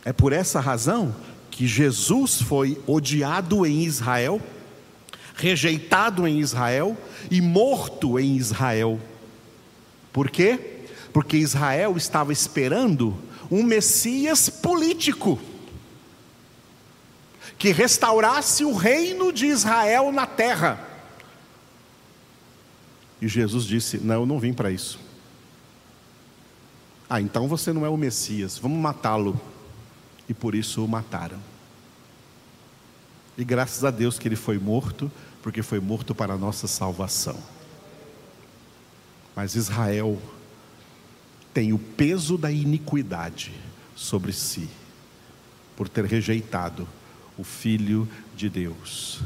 É 0.07 0.13
por 0.13 0.33
essa 0.33 0.61
razão 0.61 1.13
que 1.51 1.67
Jesus 1.67 2.41
foi 2.41 2.81
odiado 2.87 3.67
em 3.67 3.83
Israel, 3.83 4.41
rejeitado 5.35 6.29
em 6.29 6.39
Israel 6.39 6.97
e 7.29 7.41
morto 7.41 8.17
em 8.17 8.37
Israel. 8.37 9.01
Por 10.13 10.31
quê? 10.31 10.85
Porque 11.13 11.37
Israel 11.37 11.97
estava 11.97 12.33
esperando 12.33 13.17
um 13.51 13.65
Messias 13.65 14.49
político 14.49 15.41
que 17.59 17.73
restaurasse 17.73 18.65
o 18.65 18.77
reino 18.77 19.33
de 19.33 19.47
Israel 19.47 20.13
na 20.13 20.25
terra. 20.25 20.79
E 23.21 23.27
Jesus 23.27 23.65
disse: 23.65 23.99
Não, 23.99 24.21
eu 24.21 24.27
não 24.27 24.39
vim 24.39 24.53
para 24.53 24.71
isso. 24.71 25.01
Ah, 27.11 27.21
então 27.21 27.49
você 27.49 27.73
não 27.73 27.85
é 27.85 27.89
o 27.89 27.97
Messias, 27.97 28.57
vamos 28.57 28.79
matá-lo 28.79 29.56
e 30.29 30.35
por 30.35 30.55
isso 30.55 30.85
o 30.85 30.89
mataram. 30.89 31.39
E 33.39 33.45
graças 33.45 33.85
a 33.85 33.91
Deus 33.91 34.19
que 34.19 34.27
ele 34.27 34.37
foi 34.37 34.59
morto, 34.59 35.11
porque 35.43 35.63
foi 35.63 35.79
morto 35.79 36.15
para 36.15 36.35
a 36.35 36.39
nossa 36.39 36.67
salvação. 36.67 37.39
Mas 39.35 39.55
Israel 39.55 40.21
tem 41.53 41.73
o 41.73 41.79
peso 41.79 42.39
da 42.39 42.51
iniquidade 42.51 43.53
sobre 43.95 44.33
si, 44.33 44.69
por 45.77 45.89
ter 45.89 46.05
rejeitado 46.05 46.89
o 47.37 47.45
Filho 47.45 48.09
de 48.35 48.49
Deus. 48.49 49.21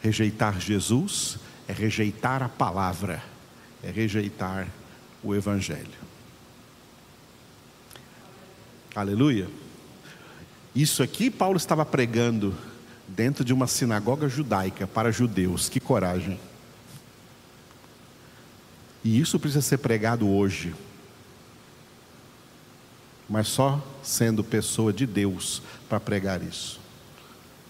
Rejeitar 0.00 0.60
Jesus 0.60 1.38
é 1.68 1.72
rejeitar 1.72 2.42
a 2.42 2.48
palavra, 2.48 3.22
é 3.82 3.90
rejeitar 3.90 4.68
o 5.22 5.34
Evangelho. 5.34 6.06
Aleluia. 8.94 9.48
Isso 10.76 11.02
aqui 11.02 11.30
Paulo 11.30 11.56
estava 11.56 11.86
pregando 11.86 12.54
dentro 13.08 13.42
de 13.42 13.54
uma 13.54 13.66
sinagoga 13.66 14.28
judaica 14.28 14.86
para 14.86 15.10
judeus. 15.10 15.70
Que 15.70 15.80
coragem. 15.80 16.38
E 19.02 19.18
isso 19.18 19.40
precisa 19.40 19.62
ser 19.62 19.78
pregado 19.78 20.28
hoje. 20.28 20.74
Mas 23.26 23.48
só 23.48 23.82
sendo 24.02 24.44
pessoa 24.44 24.92
de 24.92 25.06
Deus 25.06 25.62
para 25.88 25.98
pregar 25.98 26.42
isso. 26.42 26.78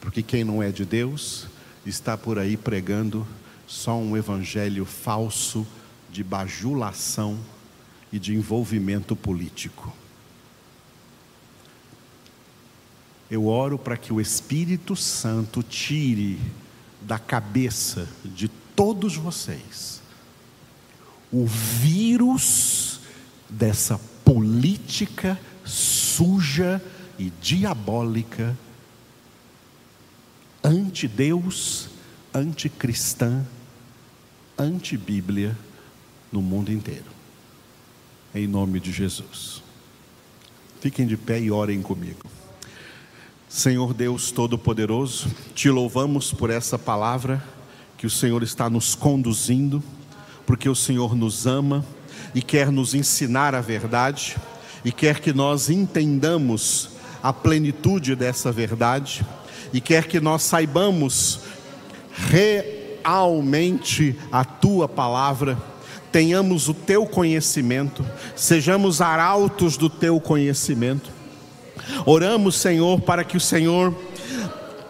Porque 0.01 0.21
quem 0.21 0.43
não 0.43 0.61
é 0.61 0.73
de 0.73 0.85
Deus 0.85 1.47
está 1.87 2.19
por 2.19 2.41
aí 2.41 2.57
pregando 2.57 3.25
só 3.69 3.97
um 3.97 4.17
evangelho 4.17 4.85
falso 4.85 5.65
de 6.11 6.25
bajulação 6.25 7.39
e 8.13 8.19
de 8.19 8.35
envolvimento 8.35 9.15
político. 9.15 9.95
Eu 13.31 13.47
oro 13.47 13.79
para 13.79 13.97
que 13.97 14.13
o 14.13 14.21
Espírito 14.21 14.95
Santo 14.95 15.63
tire 15.63 16.41
da 17.03 17.19
cabeça 17.19 18.09
de 18.25 18.49
todos 18.49 19.17
vocês 19.17 20.01
o 21.33 21.45
vírus 21.45 23.01
dessa 23.49 23.99
política 24.25 25.39
suja 25.65 26.83
e 27.19 27.31
diabólica 27.41 28.57
anti-Deus, 30.63 31.89
anticristã, 32.33 33.45
anti-Bíblia 34.59 35.57
no 36.31 36.43
mundo 36.43 36.73
inteiro. 36.73 37.05
Em 38.35 38.47
nome 38.47 38.81
de 38.81 38.93
Jesus. 38.93 39.63
Fiquem 40.81 41.07
de 41.07 41.17
pé 41.17 41.41
e 41.41 41.51
orem 41.51 41.83
comigo. 41.83 42.21
Senhor 43.49 43.95
Deus 43.95 44.33
Todo-Poderoso, 44.33 45.29
te 45.55 45.71
louvamos 45.71 46.33
por 46.33 46.51
essa 46.51 46.77
palavra 46.77 47.41
que 47.97 48.05
o 48.05 48.11
Senhor 48.11 48.43
está 48.43 48.69
nos 48.69 48.97
conduzindo, 48.97 49.81
porque 50.45 50.69
o 50.69 50.75
Senhor 50.75 51.15
nos 51.15 51.47
ama 51.47 51.87
e 52.35 52.43
quer 52.43 52.73
nos 52.73 52.93
ensinar 52.93 53.55
a 53.55 53.61
verdade 53.61 54.37
e 54.85 54.91
quer 54.91 55.21
que 55.21 55.33
nós 55.33 55.71
entendamos 55.71 56.91
a 57.23 57.33
plenitude 57.33 58.17
dessa 58.17 58.51
verdade 58.51 59.25
e 59.73 59.81
quer 59.81 60.09
que 60.09 60.19
nós 60.21 60.43
saibamos 60.43 61.39
realmente 62.17 64.19
a 64.33 64.45
tua 64.45 64.89
palavra, 64.89 65.57
tenhamos 66.11 66.69
o 66.69 66.75
teu 66.75 67.07
conhecimento, 67.07 68.05
sejamos 68.35 69.01
arautos 69.01 69.77
do 69.77 69.89
teu 69.89 70.21
conhecimento. 70.21 71.16
Oramos, 72.05 72.57
Senhor, 72.57 73.01
para 73.01 73.25
que 73.25 73.37
o 73.37 73.41
Senhor 73.41 73.95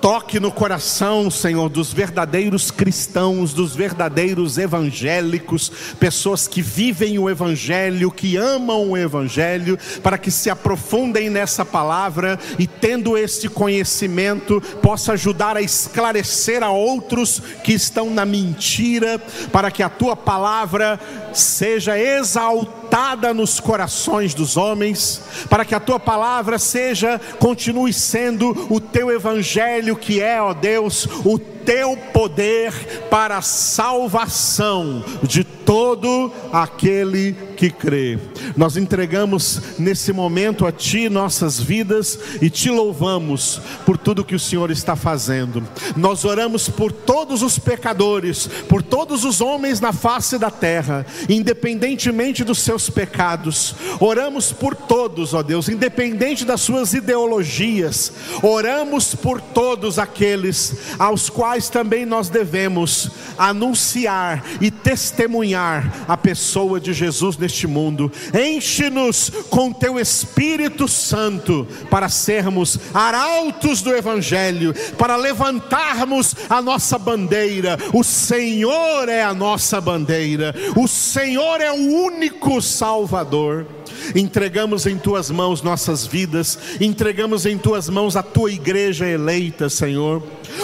toque 0.01 0.39
no 0.39 0.53
coração, 0.53 1.29
Senhor, 1.31 1.69
dos 1.69 1.93
verdadeiros 1.93 2.71
cristãos, 2.71 3.53
dos 3.53 3.75
verdadeiros 3.75 4.57
evangélicos, 4.57 5.69
pessoas 5.99 6.47
que 6.47 6.63
vivem 6.63 7.19
o 7.19 7.29
Evangelho, 7.29 8.13
que 8.13 8.37
amam 8.37 8.91
o 8.91 8.97
Evangelho, 8.97 9.77
para 10.05 10.17
que 10.17 10.31
se 10.31 10.49
aprofundem 10.49 11.29
nessa 11.29 11.65
palavra 11.65 12.39
e, 12.57 12.69
tendo 12.69 13.19
este 13.19 13.49
conhecimento, 13.49 14.61
possa 14.81 15.15
ajudar 15.15 15.57
a 15.57 15.63
esclarecer 15.63 16.63
a 16.63 16.71
outros 16.71 17.43
que 17.65 17.73
estão 17.73 18.09
na 18.09 18.25
mentira, 18.25 19.19
para 19.51 19.73
que 19.73 19.83
a 19.83 19.89
tua 19.89 20.15
palavra 20.15 21.01
seja 21.33 21.99
exaltada 21.99 22.86
nos 23.35 23.61
corações 23.61 24.35
dos 24.35 24.57
homens, 24.57 25.23
para 25.49 25.65
que 25.65 25.75
a 25.75 25.81
tua 25.81 25.99
palavra 25.99 26.59
seja, 26.59 27.21
continue 27.39 27.93
sendo 27.93 28.67
o 28.71 28.81
teu 28.81 29.11
Evangelho 29.11 29.97
que 29.97 30.21
é, 30.21 30.41
ó 30.41 30.53
Deus, 30.53 31.07
o 31.25 31.39
teu 31.67 31.97
poder 32.13 32.73
para 33.11 33.39
a 33.39 33.43
salvação 33.43 35.05
de 35.23 35.43
todo 35.43 36.33
aquele 36.53 37.35
que 37.57 37.71
crê. 37.71 38.19
Nós 38.57 38.77
entregamos 38.77 39.61
nesse 39.79 40.13
momento 40.13 40.65
a 40.65 40.71
Ti 40.71 41.09
nossas 41.09 41.61
vidas 41.61 42.19
e 42.41 42.49
te 42.49 42.71
louvamos 42.71 43.61
por 43.85 43.99
tudo 43.99 44.25
que 44.25 44.35
o 44.35 44.39
Senhor 44.39 44.71
está 44.71 44.95
fazendo. 44.95 45.67
Nós 45.97 46.25
oramos 46.25 46.69
por 46.69 46.93
todos 46.93 47.43
os 47.43 47.59
pecadores, 47.59 48.47
por 48.69 48.83
todos 48.83 49.25
os 49.25 49.41
homens 49.41 49.81
na 49.81 49.93
face 49.93 50.39
da 50.39 50.51
terra, 50.51 51.05
independentemente 51.29 52.45
dos 52.45 52.61
seus 52.61 52.89
pecados. 52.89 53.75
Oramos 53.99 54.53
por 54.53 54.77
todos, 54.77 55.35
ó 55.35 55.43
Deus, 55.43 55.69
independente 55.69 56.45
das 56.45 56.61
suas 56.61 56.95
ideologias. 56.95 58.13
Oramos 58.41 59.17
por 59.17 59.41
todos 59.41 59.99
aqueles 59.99 60.77
aos 60.99 61.29
quais 61.29 61.56
quais 61.57 61.71
também 61.71 62.05
nós 62.05 62.29
devemos 62.29 63.11
anunciar 63.39 64.45
e 64.61 64.71
testemunhar 64.71 66.05
a 66.07 66.15
pessoa 66.15 66.79
de 66.79 66.93
Jesus 66.93 67.39
neste 67.39 67.67
mundo. 67.67 68.13
Enche-nos 68.35 69.31
com 69.49 69.73
teu 69.73 69.99
Espírito 69.99 70.87
Santo 70.87 71.67
para 71.89 72.11
sermos 72.11 72.79
arautos 72.93 73.81
do 73.81 73.95
Evangelho, 73.95 74.75
para 74.99 75.17
levantarmos 75.17 76.35
a 76.51 76.61
nossa 76.61 76.99
bandeira. 76.99 77.79
O 77.95 78.05
Senhor 78.05 79.09
é 79.09 79.23
a 79.23 79.33
nossa 79.33 79.81
bandeira, 79.81 80.55
o 80.77 80.87
Senhor 80.87 81.63
é 81.63 81.73
o 81.73 82.05
único 82.05 82.61
Salvador 82.61 83.67
entregamos 84.15 84.87
em 84.87 84.99
tuas 84.99 85.31
mãos 85.31 85.63
nossas 85.63 86.07
vidas, 86.07 86.59
entregamos 86.81 87.47
em 87.47 87.59
tuas 87.59 87.89
mãos 87.89 88.17
a 88.17 88.23
tua 88.23 88.51
igreja 88.51 89.07
eleita, 89.07 89.69
Senhor. 89.69 90.23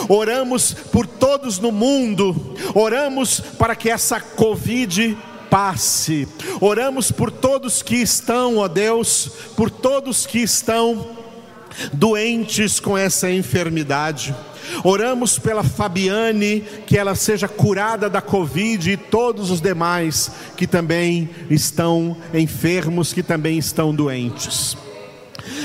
Oramos 0.08 0.72
por 0.72 1.06
todos 1.06 1.58
no 1.58 1.72
mundo, 1.72 2.54
oramos 2.74 3.40
para 3.58 3.74
que 3.74 3.90
essa 3.90 4.20
Covid 4.20 5.16
passe, 5.50 6.26
oramos 6.60 7.12
por 7.12 7.30
todos 7.30 7.82
que 7.82 7.96
estão, 7.96 8.56
ó 8.56 8.68
Deus, 8.68 9.30
por 9.56 9.70
todos 9.70 10.26
que 10.26 10.38
estão 10.38 11.06
doentes 11.92 12.80
com 12.80 12.96
essa 12.96 13.30
enfermidade. 13.30 14.34
Oramos 14.84 15.38
pela 15.38 15.62
Fabiane, 15.62 16.62
que 16.86 16.98
ela 16.98 17.14
seja 17.14 17.48
curada 17.48 18.08
da 18.08 18.20
Covid 18.20 18.90
e 18.90 18.96
todos 18.96 19.50
os 19.50 19.60
demais 19.60 20.30
que 20.56 20.66
também 20.66 21.28
estão 21.50 22.16
enfermos, 22.34 23.12
que 23.12 23.22
também 23.22 23.58
estão 23.58 23.94
doentes. 23.94 24.76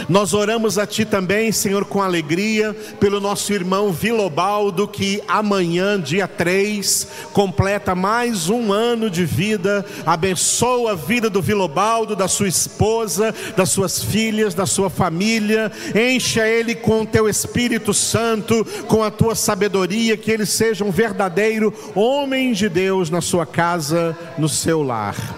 Nós 0.08 0.34
oramos 0.34 0.78
a 0.78 0.86
Ti 0.86 1.06
também, 1.06 1.52
Senhor, 1.52 1.86
com 1.86 2.02
alegria, 2.02 2.74
pelo 3.00 3.20
nosso 3.20 3.54
irmão 3.54 3.92
Vilobaldo, 3.92 4.88
que 4.88 5.22
amanhã, 5.28 6.00
dia 6.00 6.28
3, 6.28 7.08
completa 7.34 7.94
mais 7.94 8.50
um 8.50 8.72
ano 8.72 9.10
de 9.10 9.26
vida. 9.26 9.86
Abençoa 10.06 10.92
a 10.92 10.96
vida 10.96 11.30
do 11.30 11.42
Vilobaldo, 11.42 12.16
da 12.16 12.28
sua 12.28 12.48
esposa, 12.48 13.34
das 13.56 13.70
suas 13.70 14.04
filhas, 14.04 14.54
da 14.54 14.66
sua 14.66 14.90
família. 14.90 15.72
Encha 15.96 16.48
ele 16.48 16.76
com 16.76 17.02
o 17.02 17.06
Teu 17.06 17.30
Espírito 17.30 17.94
Santo, 17.94 18.66
com 18.88 19.04
a 19.04 19.12
Tua 19.12 19.36
sabedoria, 19.36 20.18
que 20.18 20.32
ele 20.32 20.46
seja 20.46 20.84
um 20.84 20.92
verdadeiro 20.92 21.74
homem 21.96 22.54
de 22.54 22.70
Deus 22.70 23.10
na 23.10 23.22
sua 23.22 23.46
casa, 23.46 24.18
no 24.38 24.50
seu 24.50 24.82
lar. 24.82 25.37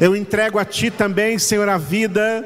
Eu 0.00 0.16
entrego 0.16 0.58
a 0.58 0.64
Ti 0.64 0.90
também, 0.90 1.38
Senhor, 1.38 1.68
a 1.68 1.78
vida 1.78 2.44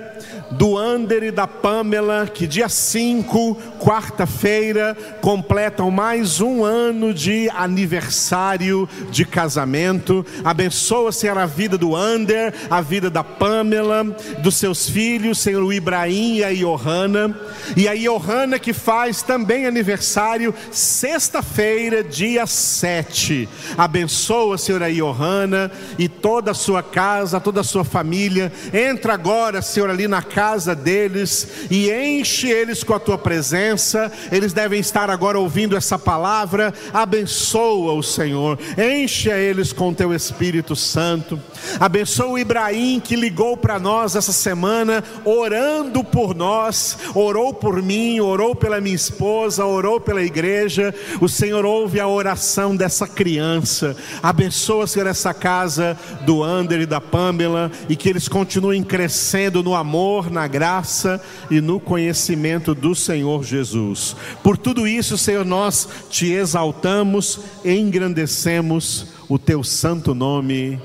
do 0.51 0.77
Ander 0.77 1.23
e 1.23 1.31
da 1.31 1.47
Pamela, 1.47 2.27
que 2.27 2.47
dia 2.47 2.69
5, 2.69 3.57
quarta-feira, 3.79 4.97
completam 5.21 5.91
mais 5.91 6.41
um 6.41 6.65
ano 6.65 7.15
de 7.15 7.49
aniversário 7.51 8.89
de 9.11 9.25
casamento. 9.25 10.27
Abençoa, 10.45 11.13
Senhor, 11.13 11.39
a 11.39 11.47
vida 11.47 11.79
do 11.79 11.95
Ander, 11.95 12.53
a 12.69 12.81
vida 12.81 13.09
da 13.09 13.23
Pamela, 13.23 14.05
dos 14.43 14.57
seus 14.57 14.89
filhos, 14.89 15.39
Senhor, 15.39 15.73
Ibrahim 15.73 16.37
e 16.37 16.45
a 16.45 16.53
Johanna. 16.53 17.39
E 17.77 17.89
a 17.89 17.95
Johanna 17.95 18.59
que 18.59 18.73
faz 18.73 19.23
também 19.23 19.67
aniversário 19.67 20.55
sexta-feira, 20.71 22.03
dia 22.03 22.47
7. 22.47 23.49
Abençoa, 23.79 24.59
Senhor, 24.59 24.83
a 24.83 24.91
Johanna 24.91 25.71
e 25.99 26.09
toda 26.09 26.51
a 26.51 26.55
sua 26.55 26.83
casa, 26.83 27.30
toda 27.39 27.61
a 27.61 27.65
sua 27.65 27.85
família. 27.85 28.51
Entra 28.73 29.13
agora, 29.15 29.63
Senhor, 29.63 29.91
ali 29.91 30.09
na 30.09 30.23
casa 30.23 30.41
casa 30.41 30.75
deles 30.75 31.47
e 31.71 31.91
enche 31.91 32.49
eles 32.49 32.83
com 32.83 32.95
a 32.95 32.99
tua 32.99 33.19
presença. 33.19 34.11
Eles 34.33 34.55
devem 34.55 34.81
estar 34.81 35.11
agora 35.11 35.39
ouvindo 35.39 35.77
essa 35.77 35.99
palavra. 35.99 36.73
Abençoa 36.95 37.93
o 37.93 38.03
Senhor, 38.03 38.59
enche 38.79 39.29
eles 39.29 39.73
com 39.73 39.91
o 39.91 39.95
teu 39.95 40.15
Espírito 40.15 40.75
Santo. 40.75 41.39
Abençoa 41.79 42.29
o 42.29 42.39
Ibrahim 42.39 43.01
que 43.01 43.15
ligou 43.15 43.57
para 43.57 43.79
nós 43.79 44.17
essa 44.17 44.33
semana, 44.33 45.05
orando 45.25 46.03
por 46.03 46.35
nós, 46.35 46.97
orou 47.15 47.53
por 47.53 47.83
mim, 47.83 48.19
orou 48.21 48.57
pela 48.57 48.81
minha 48.81 48.97
esposa, 48.97 49.65
orou 49.65 50.01
pela 50.01 50.23
igreja. 50.23 50.95
O 51.21 51.29
Senhor 51.29 51.65
ouve 51.65 52.01
a 52.01 52.09
oração 52.09 52.75
dessa 52.75 53.07
criança. 53.07 53.95
Abençoa, 54.23 54.87
Senhor, 54.87 55.07
essa 55.07 55.35
casa 55.35 55.99
do 56.23 56.43
Ander 56.43 56.81
e 56.81 56.87
da 56.87 57.01
Pamela 57.21 57.71
e 57.87 57.95
que 57.95 58.09
eles 58.09 58.27
continuem 58.29 58.83
crescendo 58.83 59.63
no 59.63 59.75
amor, 59.75 60.31
na 60.31 60.47
graça 60.47 61.21
e 61.51 61.61
no 61.61 61.79
conhecimento 61.79 62.75
do 62.75 62.95
Senhor 62.95 63.45
Jesus. 63.45 64.17
Por 64.43 64.57
tudo 64.57 64.89
isso, 64.89 65.19
Senhor, 65.19 65.45
nós 65.45 65.87
te 66.09 66.33
exaltamos, 66.33 67.41
engrandecemos 67.63 69.09
o 69.29 69.39
teu 69.39 69.63
santo 69.63 70.15
nome. 70.15 70.81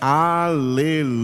Aleluia. 0.00 1.18